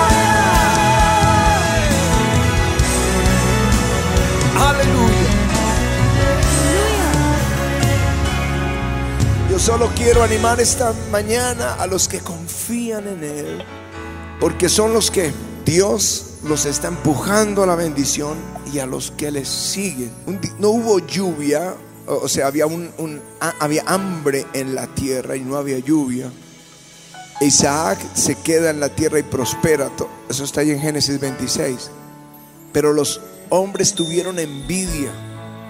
Aleluya. 4.56 5.16
Yo 9.50 9.58
solo 9.58 9.90
quiero 9.96 10.22
animar 10.22 10.60
esta 10.60 10.92
mañana 11.10 11.74
a 11.74 11.86
los 11.86 12.08
que 12.08 12.20
confían 12.20 13.08
en 13.08 13.24
Él, 13.24 13.64
porque 14.38 14.68
son 14.68 14.92
los 14.92 15.10
que 15.10 15.32
Dios 15.64 16.26
los 16.44 16.66
está 16.66 16.88
empujando 16.88 17.62
a 17.62 17.66
la 17.66 17.74
bendición 17.74 18.36
y 18.72 18.78
a 18.78 18.86
los 18.86 19.10
que 19.12 19.30
les 19.30 19.48
siguen. 19.48 20.10
No 20.58 20.70
hubo 20.70 20.98
lluvia, 21.00 21.74
o 22.06 22.28
sea, 22.28 22.46
había, 22.46 22.66
un, 22.66 22.90
un- 22.98 23.20
ha- 23.40 23.54
había 23.60 23.82
hambre 23.86 24.46
en 24.52 24.74
la 24.74 24.86
tierra 24.86 25.36
y 25.36 25.40
no 25.40 25.56
había 25.56 25.78
lluvia. 25.78 26.30
Isaac 27.40 27.98
se 28.14 28.34
queda 28.34 28.70
en 28.70 28.80
la 28.80 28.90
tierra 28.90 29.18
y 29.18 29.22
prospera. 29.22 29.90
Eso 30.28 30.44
está 30.44 30.60
ahí 30.60 30.70
en 30.70 30.80
Génesis 30.80 31.18
26. 31.18 31.90
Pero 32.72 32.92
los 32.92 33.20
hombres 33.48 33.94
tuvieron 33.94 34.38
envidia 34.38 35.10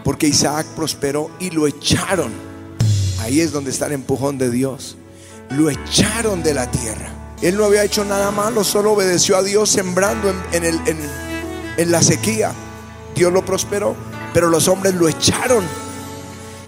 porque 0.02 0.26
Isaac 0.26 0.66
prosperó 0.74 1.30
y 1.38 1.50
lo 1.50 1.66
echaron. 1.66 2.32
Ahí 3.20 3.40
es 3.40 3.52
donde 3.52 3.70
está 3.70 3.86
el 3.86 3.92
empujón 3.92 4.36
de 4.36 4.50
Dios. 4.50 4.96
Lo 5.50 5.70
echaron 5.70 6.42
de 6.42 6.54
la 6.54 6.70
tierra. 6.70 7.36
Él 7.40 7.56
no 7.56 7.64
había 7.64 7.84
hecho 7.84 8.04
nada 8.04 8.30
malo, 8.30 8.64
solo 8.64 8.92
obedeció 8.92 9.36
a 9.36 9.42
Dios 9.42 9.70
sembrando 9.70 10.34
en 10.52 11.90
la 11.90 12.02
sequía. 12.02 12.52
Dios 13.14 13.32
lo 13.32 13.44
prosperó, 13.44 13.94
pero 14.34 14.48
los 14.48 14.68
hombres 14.68 14.94
lo 14.94 15.08
echaron. 15.08 15.64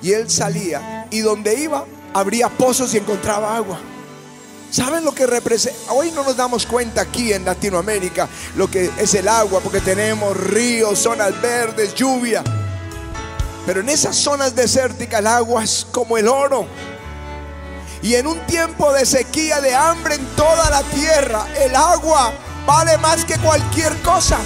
Y 0.00 0.12
él 0.12 0.30
salía 0.30 1.06
y 1.10 1.20
donde 1.20 1.60
iba 1.60 1.84
abría 2.14 2.48
pozos 2.48 2.94
y 2.94 2.98
encontraba 2.98 3.56
agua. 3.56 3.80
¿Saben 4.72 5.04
lo 5.04 5.14
que 5.14 5.26
representa? 5.26 5.92
Hoy 5.92 6.10
no 6.12 6.24
nos 6.24 6.34
damos 6.34 6.64
cuenta 6.64 7.02
aquí 7.02 7.30
en 7.30 7.44
Latinoamérica 7.44 8.26
lo 8.56 8.70
que 8.70 8.90
es 8.96 9.12
el 9.12 9.28
agua, 9.28 9.60
porque 9.60 9.82
tenemos 9.82 10.34
ríos, 10.34 10.98
zonas 10.98 11.38
verdes, 11.42 11.94
lluvia. 11.94 12.42
Pero 13.66 13.80
en 13.80 13.90
esas 13.90 14.16
zonas 14.16 14.56
desérticas 14.56 15.20
el 15.20 15.26
agua 15.26 15.62
es 15.62 15.86
como 15.92 16.16
el 16.16 16.26
oro. 16.26 16.66
Y 18.00 18.14
en 18.14 18.26
un 18.26 18.38
tiempo 18.46 18.90
de 18.94 19.04
sequía, 19.04 19.60
de 19.60 19.74
hambre 19.74 20.14
en 20.14 20.24
toda 20.36 20.70
la 20.70 20.82
tierra, 20.84 21.46
el 21.60 21.76
agua 21.76 22.32
vale 22.64 22.96
más 22.96 23.26
que 23.26 23.36
cualquier 23.40 23.94
cosa. 24.00 24.38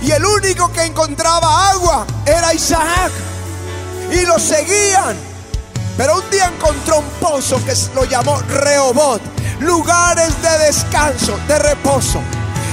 Y 0.00 0.12
el 0.12 0.24
único 0.24 0.70
que 0.72 0.84
encontraba 0.84 1.70
agua 1.70 2.06
era 2.24 2.54
Isaac. 2.54 3.10
Y 4.12 4.24
lo 4.26 4.38
seguían. 4.38 5.16
Pero 5.96 6.18
un 6.18 6.30
día 6.30 6.46
encontró 6.46 7.00
un 7.00 7.08
pozo 7.20 7.60
que 7.64 7.74
lo 7.96 8.04
llamó 8.04 8.38
Rehobot, 8.42 9.20
lugares 9.62 10.40
de 10.42 10.66
descanso, 10.66 11.38
de 11.48 11.58
reposo. 11.58 12.20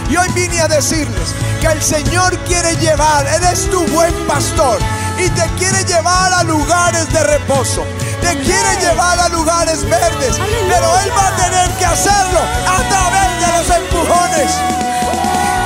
Y 0.09 0.17
hoy 0.17 0.27
vine 0.33 0.59
a 0.61 0.67
decirles 0.67 1.35
que 1.61 1.67
el 1.67 1.81
Señor 1.81 2.37
quiere 2.39 2.75
llevar, 2.77 3.27
Él 3.27 3.43
es 3.51 3.69
tu 3.69 3.85
buen 3.87 4.13
pastor 4.27 4.79
y 5.17 5.29
te 5.29 5.45
quiere 5.57 5.83
llevar 5.85 6.33
a 6.33 6.43
lugares 6.43 7.11
de 7.13 7.23
reposo. 7.23 7.83
Te 8.21 8.37
quiere 8.39 8.75
llevar 8.81 9.19
a 9.19 9.29
lugares 9.29 9.87
verdes, 9.87 10.37
pero 10.67 10.99
Él 10.99 11.11
va 11.15 11.27
a 11.27 11.35
tener 11.35 11.69
que 11.77 11.85
hacerlo 11.85 12.39
a 12.39 12.89
través 12.89 13.29
de 13.39 13.47
los 13.57 13.77
empujones. 13.77 14.51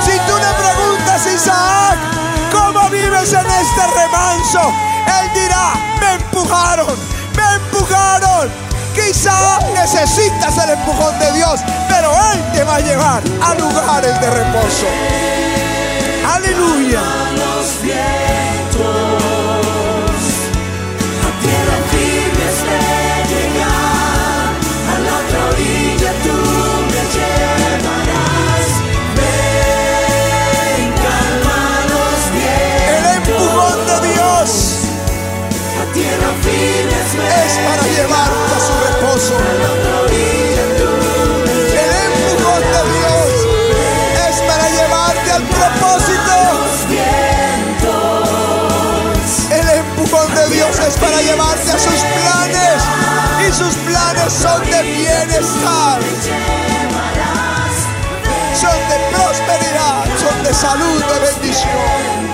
Si 0.04 0.18
tú 0.26 0.36
le 0.36 0.52
preguntas 0.62 1.26
Isaac, 1.26 1.98
¿cómo 2.52 2.90
vives 2.90 3.32
en 3.32 3.46
este 3.46 3.86
remanso? 3.96 4.72
Él 5.20 5.30
dirá, 5.34 5.74
me 6.00 6.12
empujaron, 6.14 6.96
me 7.36 7.54
empujaron. 7.54 8.73
Quizá 8.94 9.58
necesitas 9.74 10.56
el 10.64 10.70
empujón 10.70 11.18
de 11.18 11.32
Dios, 11.32 11.60
pero 11.88 12.10
Él 12.32 12.42
te 12.52 12.64
va 12.64 12.76
a 12.76 12.80
llevar 12.80 13.22
a 13.42 13.54
lugares 13.54 14.20
de 14.20 14.30
reposo. 14.30 14.86
Aleluya. 16.26 17.02
Llevarte 51.24 51.70
a 51.70 51.78
sus 51.78 52.00
planes. 52.00 52.82
Y 53.46 53.52
sus 53.52 53.74
planes 53.76 54.32
son 54.32 54.62
de 54.70 54.82
bienestar, 54.82 56.00
son 58.54 58.78
de 58.88 59.16
prosperidad, 59.16 60.04
son 60.18 60.42
de 60.42 60.54
salud, 60.54 61.04
de 61.04 61.18
bendición. 61.20 62.33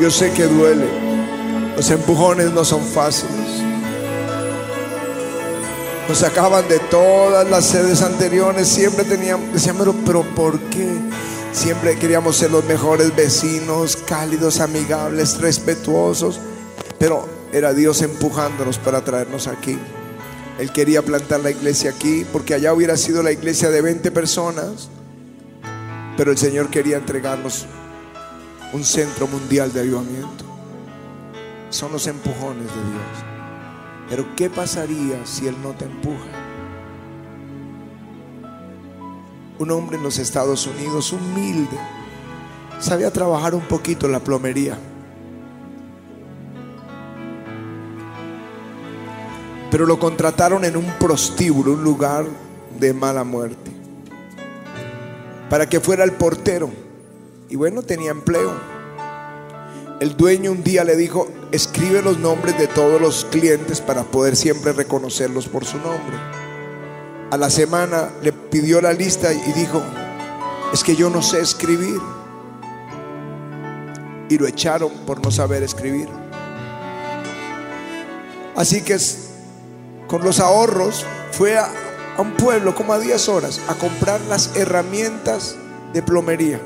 Yo 0.00 0.10
sé 0.10 0.32
que 0.32 0.46
duele. 0.46 0.86
Los 1.76 1.90
empujones 1.90 2.50
no 2.52 2.64
son 2.64 2.82
fáciles. 2.82 3.62
Nos 6.08 6.16
sacaban 6.18 6.66
de 6.68 6.78
todas 6.78 7.48
las 7.50 7.66
sedes 7.66 8.00
anteriores. 8.00 8.66
Siempre 8.66 9.04
teníamos, 9.04 9.52
decíamos, 9.52 9.94
pero, 10.06 10.22
¿por 10.22 10.58
qué? 10.70 10.88
Siempre 11.52 11.98
queríamos 11.98 12.36
ser 12.36 12.50
los 12.50 12.64
mejores 12.64 13.14
vecinos, 13.14 13.96
cálidos, 14.06 14.60
amigables, 14.60 15.38
respetuosos. 15.38 16.40
Pero 16.98 17.28
era 17.52 17.74
Dios 17.74 18.00
empujándonos 18.00 18.78
para 18.78 19.04
traernos 19.04 19.48
aquí. 19.48 19.78
Él 20.58 20.72
quería 20.72 21.02
plantar 21.02 21.40
la 21.40 21.50
iglesia 21.50 21.90
aquí 21.90 22.24
porque 22.32 22.54
allá 22.54 22.72
hubiera 22.72 22.96
sido 22.96 23.22
la 23.22 23.32
iglesia 23.32 23.68
de 23.68 23.82
20 23.82 24.10
personas. 24.12 24.88
Pero 26.16 26.30
el 26.30 26.38
Señor 26.38 26.70
quería 26.70 26.96
entregarnos 26.96 27.66
un 28.72 28.84
centro 28.84 29.26
mundial 29.26 29.72
de 29.72 29.80
avivamiento. 29.80 30.44
Son 31.70 31.92
los 31.92 32.06
empujones 32.06 32.66
de 32.66 32.82
Dios. 32.90 33.30
Pero 34.08 34.26
¿qué 34.36 34.50
pasaría 34.50 35.24
si 35.24 35.46
Él 35.46 35.56
no 35.62 35.70
te 35.70 35.84
empuja? 35.84 36.26
Un 39.58 39.70
hombre 39.70 39.96
en 39.96 40.02
los 40.02 40.18
Estados 40.18 40.66
Unidos, 40.66 41.12
humilde, 41.12 41.76
sabía 42.78 43.12
trabajar 43.12 43.54
un 43.54 43.62
poquito 43.62 44.08
la 44.08 44.20
plomería. 44.20 44.78
Pero 49.70 49.86
lo 49.86 49.98
contrataron 49.98 50.64
en 50.64 50.76
un 50.76 50.86
prostíbulo, 50.98 51.74
un 51.74 51.84
lugar 51.84 52.26
de 52.78 52.92
mala 52.92 53.22
muerte, 53.22 53.70
para 55.48 55.68
que 55.68 55.78
fuera 55.78 56.02
el 56.02 56.12
portero. 56.12 56.89
Y 57.50 57.56
bueno, 57.56 57.82
tenía 57.82 58.12
empleo. 58.12 58.52
El 59.98 60.16
dueño 60.16 60.52
un 60.52 60.62
día 60.62 60.84
le 60.84 60.96
dijo, 60.96 61.28
escribe 61.50 62.00
los 62.00 62.16
nombres 62.18 62.56
de 62.56 62.68
todos 62.68 63.00
los 63.00 63.24
clientes 63.24 63.80
para 63.80 64.04
poder 64.04 64.36
siempre 64.36 64.72
reconocerlos 64.72 65.48
por 65.48 65.64
su 65.64 65.76
nombre. 65.78 66.16
A 67.32 67.36
la 67.36 67.50
semana 67.50 68.10
le 68.22 68.32
pidió 68.32 68.80
la 68.80 68.92
lista 68.92 69.32
y 69.32 69.52
dijo, 69.52 69.82
es 70.72 70.84
que 70.84 70.94
yo 70.94 71.10
no 71.10 71.22
sé 71.22 71.40
escribir. 71.40 72.00
Y 74.28 74.38
lo 74.38 74.46
echaron 74.46 74.92
por 75.04 75.22
no 75.22 75.32
saber 75.32 75.64
escribir. 75.64 76.08
Así 78.54 78.80
que 78.82 78.96
con 80.06 80.22
los 80.22 80.38
ahorros 80.38 81.04
fue 81.32 81.58
a, 81.58 81.68
a 82.16 82.22
un 82.22 82.32
pueblo 82.34 82.76
como 82.76 82.92
a 82.92 83.00
10 83.00 83.28
horas 83.28 83.60
a 83.66 83.74
comprar 83.74 84.20
las 84.22 84.56
herramientas 84.56 85.56
de 85.92 86.02
plomería. 86.02 86.60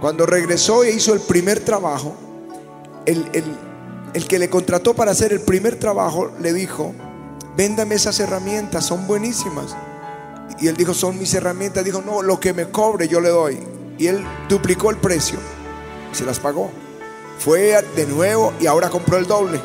Cuando 0.00 0.26
regresó 0.26 0.84
e 0.84 0.92
hizo 0.92 1.14
el 1.14 1.20
primer 1.20 1.60
trabajo, 1.60 2.14
el, 3.06 3.28
el, 3.32 3.44
el 4.14 4.26
que 4.26 4.38
le 4.38 4.50
contrató 4.50 4.94
para 4.94 5.12
hacer 5.12 5.32
el 5.32 5.40
primer 5.40 5.78
trabajo 5.78 6.32
le 6.40 6.52
dijo, 6.52 6.94
véndame 7.56 7.94
esas 7.94 8.20
herramientas, 8.20 8.84
son 8.86 9.06
buenísimas. 9.06 9.74
Y 10.60 10.68
él 10.68 10.76
dijo, 10.76 10.94
son 10.94 11.18
mis 11.18 11.34
herramientas. 11.34 11.84
Dijo, 11.84 12.02
no, 12.02 12.22
lo 12.22 12.40
que 12.40 12.52
me 12.52 12.70
cobre 12.70 13.08
yo 13.08 13.20
le 13.20 13.28
doy. 13.28 13.58
Y 13.98 14.06
él 14.06 14.24
duplicó 14.48 14.90
el 14.90 14.96
precio. 14.96 15.38
Se 16.12 16.24
las 16.24 16.38
pagó. 16.38 16.70
Fue 17.38 17.82
de 17.94 18.06
nuevo 18.06 18.52
y 18.60 18.66
ahora 18.66 18.88
compró 18.88 19.18
el 19.18 19.26
doble. 19.26 19.60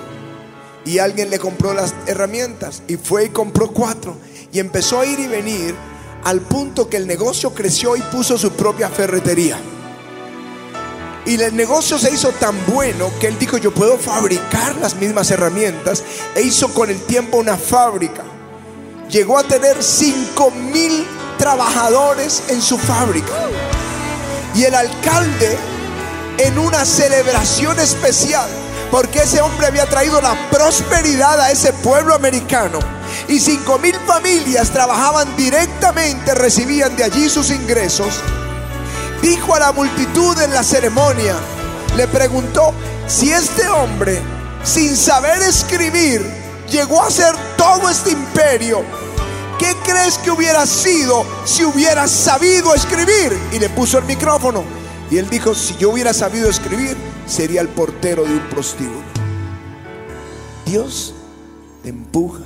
Y 0.83 0.97
alguien 0.97 1.29
le 1.29 1.39
compró 1.39 1.73
las 1.73 1.93
herramientas. 2.07 2.83
Y 2.87 2.97
fue 2.97 3.25
y 3.25 3.29
compró 3.29 3.71
cuatro. 3.71 4.15
Y 4.51 4.59
empezó 4.59 4.99
a 4.99 5.05
ir 5.05 5.19
y 5.19 5.27
venir 5.27 5.75
al 6.23 6.41
punto 6.41 6.89
que 6.89 6.97
el 6.97 7.07
negocio 7.07 7.53
creció 7.53 7.95
y 7.95 8.01
puso 8.01 8.37
su 8.37 8.51
propia 8.51 8.89
ferretería. 8.89 9.57
Y 11.25 11.39
el 11.39 11.55
negocio 11.55 11.99
se 11.99 12.11
hizo 12.11 12.29
tan 12.29 12.55
bueno 12.65 13.11
que 13.19 13.27
él 13.27 13.37
dijo, 13.37 13.57
yo 13.57 13.71
puedo 13.71 13.97
fabricar 13.97 14.75
las 14.77 14.95
mismas 14.95 15.29
herramientas. 15.29 16.03
E 16.35 16.41
hizo 16.41 16.73
con 16.73 16.89
el 16.89 16.99
tiempo 17.01 17.37
una 17.37 17.57
fábrica. 17.57 18.23
Llegó 19.09 19.37
a 19.37 19.43
tener 19.43 19.83
5 19.83 20.51
mil 20.51 21.05
trabajadores 21.37 22.43
en 22.47 22.61
su 22.61 22.77
fábrica. 22.77 23.33
Y 24.55 24.63
el 24.63 24.73
alcalde 24.73 25.57
en 26.39 26.57
una 26.57 26.85
celebración 26.85 27.79
especial, 27.79 28.49
porque 28.89 29.19
ese 29.19 29.41
hombre 29.41 29.67
había 29.67 29.85
traído 29.85 30.19
la 30.21 30.49
prosperidad 30.49 31.39
a 31.39 31.51
ese 31.51 31.71
pueblo 31.71 32.15
americano. 32.15 32.79
Y 33.27 33.39
5 33.39 33.77
mil 33.77 33.95
familias 34.07 34.71
trabajaban 34.71 35.35
directamente, 35.37 36.33
recibían 36.33 36.95
de 36.95 37.03
allí 37.03 37.29
sus 37.29 37.51
ingresos 37.51 38.15
dijo 39.21 39.55
a 39.55 39.59
la 39.59 39.71
multitud 39.71 40.39
en 40.41 40.53
la 40.53 40.63
ceremonia, 40.63 41.35
le 41.95 42.07
preguntó 42.07 42.73
si 43.07 43.31
este 43.31 43.67
hombre, 43.67 44.21
sin 44.63 44.95
saber 44.95 45.41
escribir, 45.41 46.21
llegó 46.69 47.01
a 47.01 47.11
ser 47.11 47.35
todo 47.57 47.89
este 47.89 48.11
imperio. 48.11 48.83
¿Qué 49.59 49.75
crees 49.83 50.17
que 50.17 50.31
hubiera 50.31 50.65
sido 50.65 51.23
si 51.45 51.63
hubiera 51.63 52.07
sabido 52.07 52.73
escribir? 52.73 53.37
Y 53.51 53.59
le 53.59 53.69
puso 53.69 53.99
el 53.99 54.05
micrófono. 54.05 54.63
Y 55.11 55.17
él 55.17 55.29
dijo, 55.29 55.53
si 55.53 55.75
yo 55.77 55.91
hubiera 55.91 56.13
sabido 56.13 56.49
escribir, 56.49 56.97
sería 57.27 57.61
el 57.61 57.67
portero 57.67 58.23
de 58.23 58.31
un 58.31 58.49
prostíbulo. 58.49 59.01
Dios 60.65 61.13
te 61.83 61.89
empuja, 61.89 62.43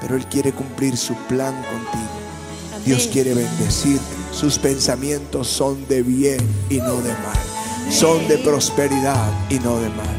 pero 0.00 0.16
Él 0.16 0.26
quiere 0.26 0.52
cumplir 0.52 0.96
su 0.96 1.14
plan 1.14 1.54
contigo. 1.54 2.23
Dios 2.84 3.08
quiere 3.12 3.34
bendecirte. 3.34 4.04
Sus 4.32 4.58
pensamientos 4.58 5.48
son 5.48 5.86
de 5.88 6.02
bien 6.02 6.38
y 6.68 6.78
no 6.78 6.96
de 6.96 7.12
mal. 7.12 7.90
Son 7.90 8.26
de 8.28 8.38
prosperidad 8.38 9.32
y 9.48 9.58
no 9.58 9.78
de 9.78 9.88
mal. 9.90 10.16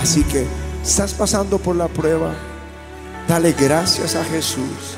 Así 0.00 0.22
que, 0.24 0.46
¿estás 0.82 1.12
pasando 1.12 1.58
por 1.58 1.76
la 1.76 1.88
prueba? 1.88 2.34
Dale 3.28 3.52
gracias 3.52 4.14
a 4.14 4.24
Jesús. 4.24 4.96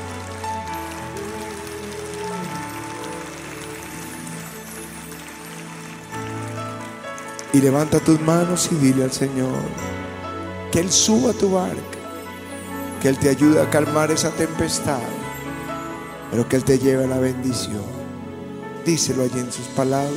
Y 7.53 7.59
levanta 7.59 7.99
tus 7.99 8.21
manos 8.21 8.69
y 8.71 8.75
dile 8.75 9.03
al 9.03 9.11
Señor 9.11 9.59
que 10.71 10.79
Él 10.79 10.91
suba 10.91 11.33
tu 11.33 11.51
barca, 11.51 11.81
que 13.01 13.09
Él 13.09 13.17
te 13.17 13.27
ayude 13.27 13.61
a 13.61 13.69
calmar 13.69 14.09
esa 14.11 14.29
tempestad, 14.29 15.01
pero 16.31 16.47
que 16.47 16.55
Él 16.55 16.63
te 16.63 16.79
lleve 16.79 17.03
a 17.03 17.07
la 17.07 17.19
bendición. 17.19 17.83
Díselo 18.85 19.23
allí 19.23 19.37
en 19.37 19.51
sus 19.51 19.67
palabras. 19.67 20.15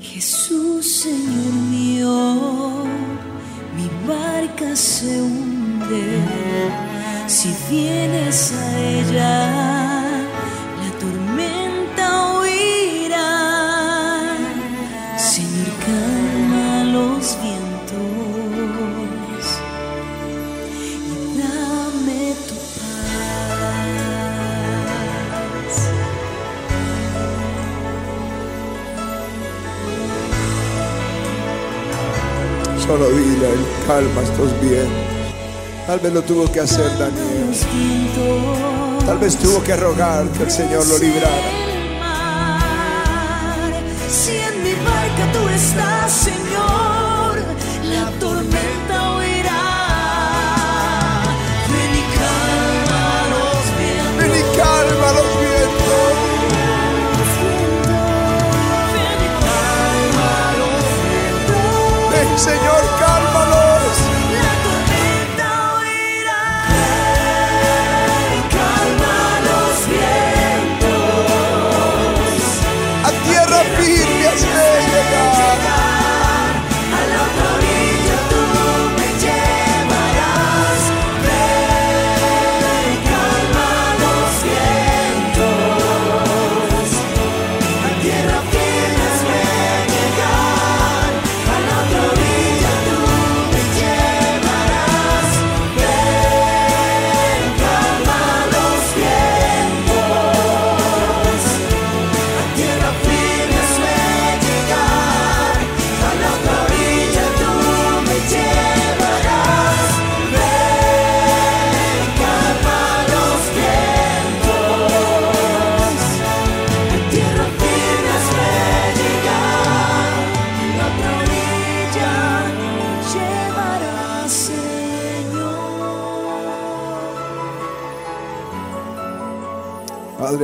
Jesús, 0.00 1.02
Señor 1.02 1.52
mío, 1.70 2.84
mi 3.76 3.88
barca 4.08 4.74
se 4.74 5.20
hunde. 5.20 6.20
Si 7.26 7.54
vienes 7.70 8.52
a 8.52 8.78
ella, 8.80 9.99
Solo 32.90 33.08
dile 33.10 33.50
calma 33.86 34.20
estos 34.20 34.60
vientos. 34.60 34.90
Tal 35.86 36.00
vez 36.00 36.12
lo 36.12 36.22
tuvo 36.22 36.50
que 36.50 36.58
hacer 36.58 36.90
Daniel. 36.98 37.54
Tal 39.06 39.16
vez 39.18 39.36
tuvo 39.36 39.62
que 39.62 39.76
rogar 39.76 40.26
que 40.30 40.42
el 40.42 40.50
Señor 40.50 40.84
lo 40.88 40.98
librara. 40.98 41.50
Si 44.10 44.32
en 44.32 44.64
mi 44.64 44.72
barca 44.72 45.32
tú 45.32 45.48
estás, 45.50 46.26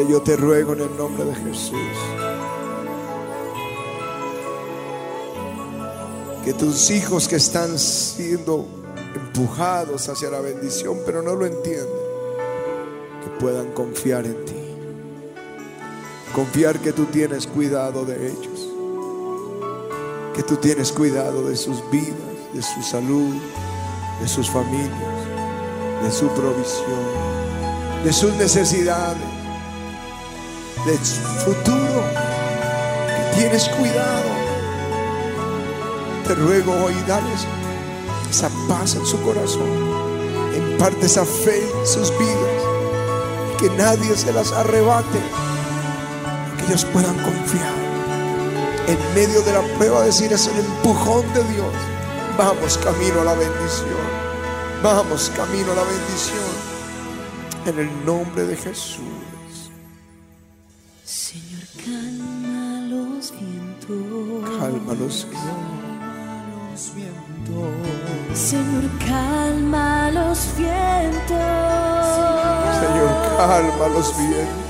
Yo 0.09 0.23
te 0.23 0.37
ruego 0.37 0.73
en 0.75 0.81
el 0.81 0.97
nombre 0.97 1.25
de 1.25 1.35
Jesús 1.35 1.77
que 6.47 6.55
tus 6.55 6.93
hijos 6.93 7.27
que 7.27 7.35
están 7.35 7.77
siendo 7.77 8.65
empujados 9.17 10.09
hacia 10.09 10.31
la 10.31 10.41
bendición, 10.41 10.99
pero 11.05 11.21
no 11.21 11.35
lo 11.35 11.45
entienden, 11.45 11.89
que 13.25 13.31
puedan 13.41 13.73
confiar 13.73 14.25
en 14.27 14.45
ti. 14.45 14.55
Confiar 16.33 16.79
que 16.79 16.93
tú 16.93 17.07
tienes 17.07 17.49
cuidado 17.49 18.05
de 18.05 18.29
ellos, 18.29 18.69
que 20.37 20.45
tú 20.45 20.55
tienes 20.57 20.93
cuidado 20.93 21.49
de 21.49 21.57
sus 21.57 21.83
vidas, 21.91 22.15
de 22.55 22.63
su 22.63 22.81
salud, 22.81 23.35
de 24.21 24.29
sus 24.29 24.49
familias, 24.49 25.25
de 26.05 26.13
su 26.13 26.29
provisión, 26.29 28.05
de 28.05 28.13
sus 28.13 28.33
necesidades, 28.35 29.36
de 30.87 30.97
su 31.05 31.21
futuro, 31.45 32.03
que 33.17 33.41
tienes 33.41 33.69
cuidado. 33.71 34.31
Te 36.27 36.35
ruego 36.37 36.73
hoy, 36.85 36.95
dales 37.09 37.47
esa 38.31 38.49
paz 38.69 38.95
en 38.95 39.05
su 39.05 39.21
corazón, 39.23 39.69
imparte 40.57 41.07
esa 41.07 41.25
fe 41.25 41.63
en 41.63 41.87
sus 41.87 42.17
vidas, 42.19 42.63
que 43.59 43.69
nadie 43.71 44.17
se 44.17 44.33
las 44.33 44.53
arrebate, 44.53 45.19
que 46.57 46.67
ellos 46.67 46.85
puedan 46.87 47.17
confiar. 47.17 47.75
En 48.87 49.15
medio 49.15 49.43
de 49.43 49.53
la 49.53 49.63
prueba, 49.77 50.03
decir 50.03 50.33
es 50.33 50.47
el 50.47 50.59
empujón 50.59 51.23
de 51.35 51.43
Dios. 51.53 51.75
Vamos 52.39 52.79
camino 52.79 53.23
a 53.23 53.25
la 53.25 53.35
bendición. 53.35 54.27
Vamos 54.83 55.33
camino 55.35 55.73
a 55.73 55.75
la 55.75 55.83
bendición. 55.83 56.67
En 57.67 57.79
el 57.81 58.07
nombre 58.07 58.45
de 58.45 58.57
Jesús. 58.57 59.01
Calma 64.59 64.95
los 64.95 65.27
Señor, 68.35 68.85
calma 69.07 70.11
los 70.11 70.57
vientos. 70.57 71.37
Señor, 72.81 73.37
calma 73.37 73.89
los 73.89 74.17
vientos. 74.19 74.66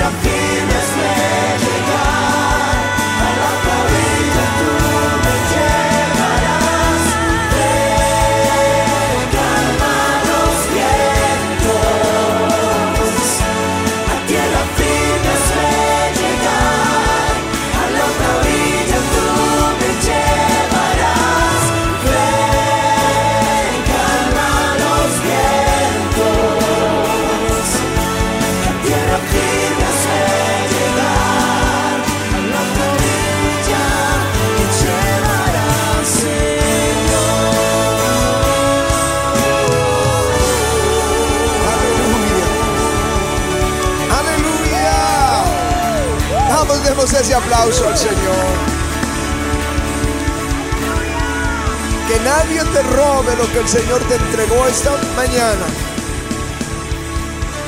A 0.00 0.10
tierra 0.22 0.37
Demos 47.18 47.26
ese 47.26 47.34
aplauso 47.34 47.88
al 47.88 47.98
Señor. 47.98 48.14
Que 52.06 52.20
nadie 52.20 52.62
te 52.64 52.82
robe 52.94 53.34
lo 53.36 53.52
que 53.52 53.58
el 53.58 53.68
Señor 53.68 54.00
te 54.08 54.14
entregó 54.14 54.66
esta 54.66 54.90
mañana. 55.16 55.66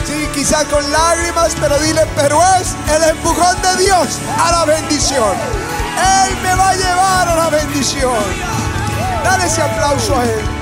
Sí, 0.06 0.28
quizá 0.34 0.64
con 0.66 0.90
lágrimas, 0.92 1.56
pero 1.60 1.78
dile, 1.80 2.06
pero 2.16 2.40
es 2.60 2.76
el 2.94 3.10
empujón 3.10 3.60
de 3.62 3.84
Dios 3.84 4.18
a 4.38 4.52
la 4.52 4.64
bendición. 4.66 5.34
Él 6.28 6.36
me 6.42 6.54
va 6.54 6.70
a 6.70 6.74
llevar 6.74 7.28
a 7.28 7.36
la 7.36 7.50
bendición. 7.50 8.22
Dale 9.24 9.46
ese 9.46 9.62
aplauso 9.62 10.16
a 10.16 10.24
Él. 10.24 10.59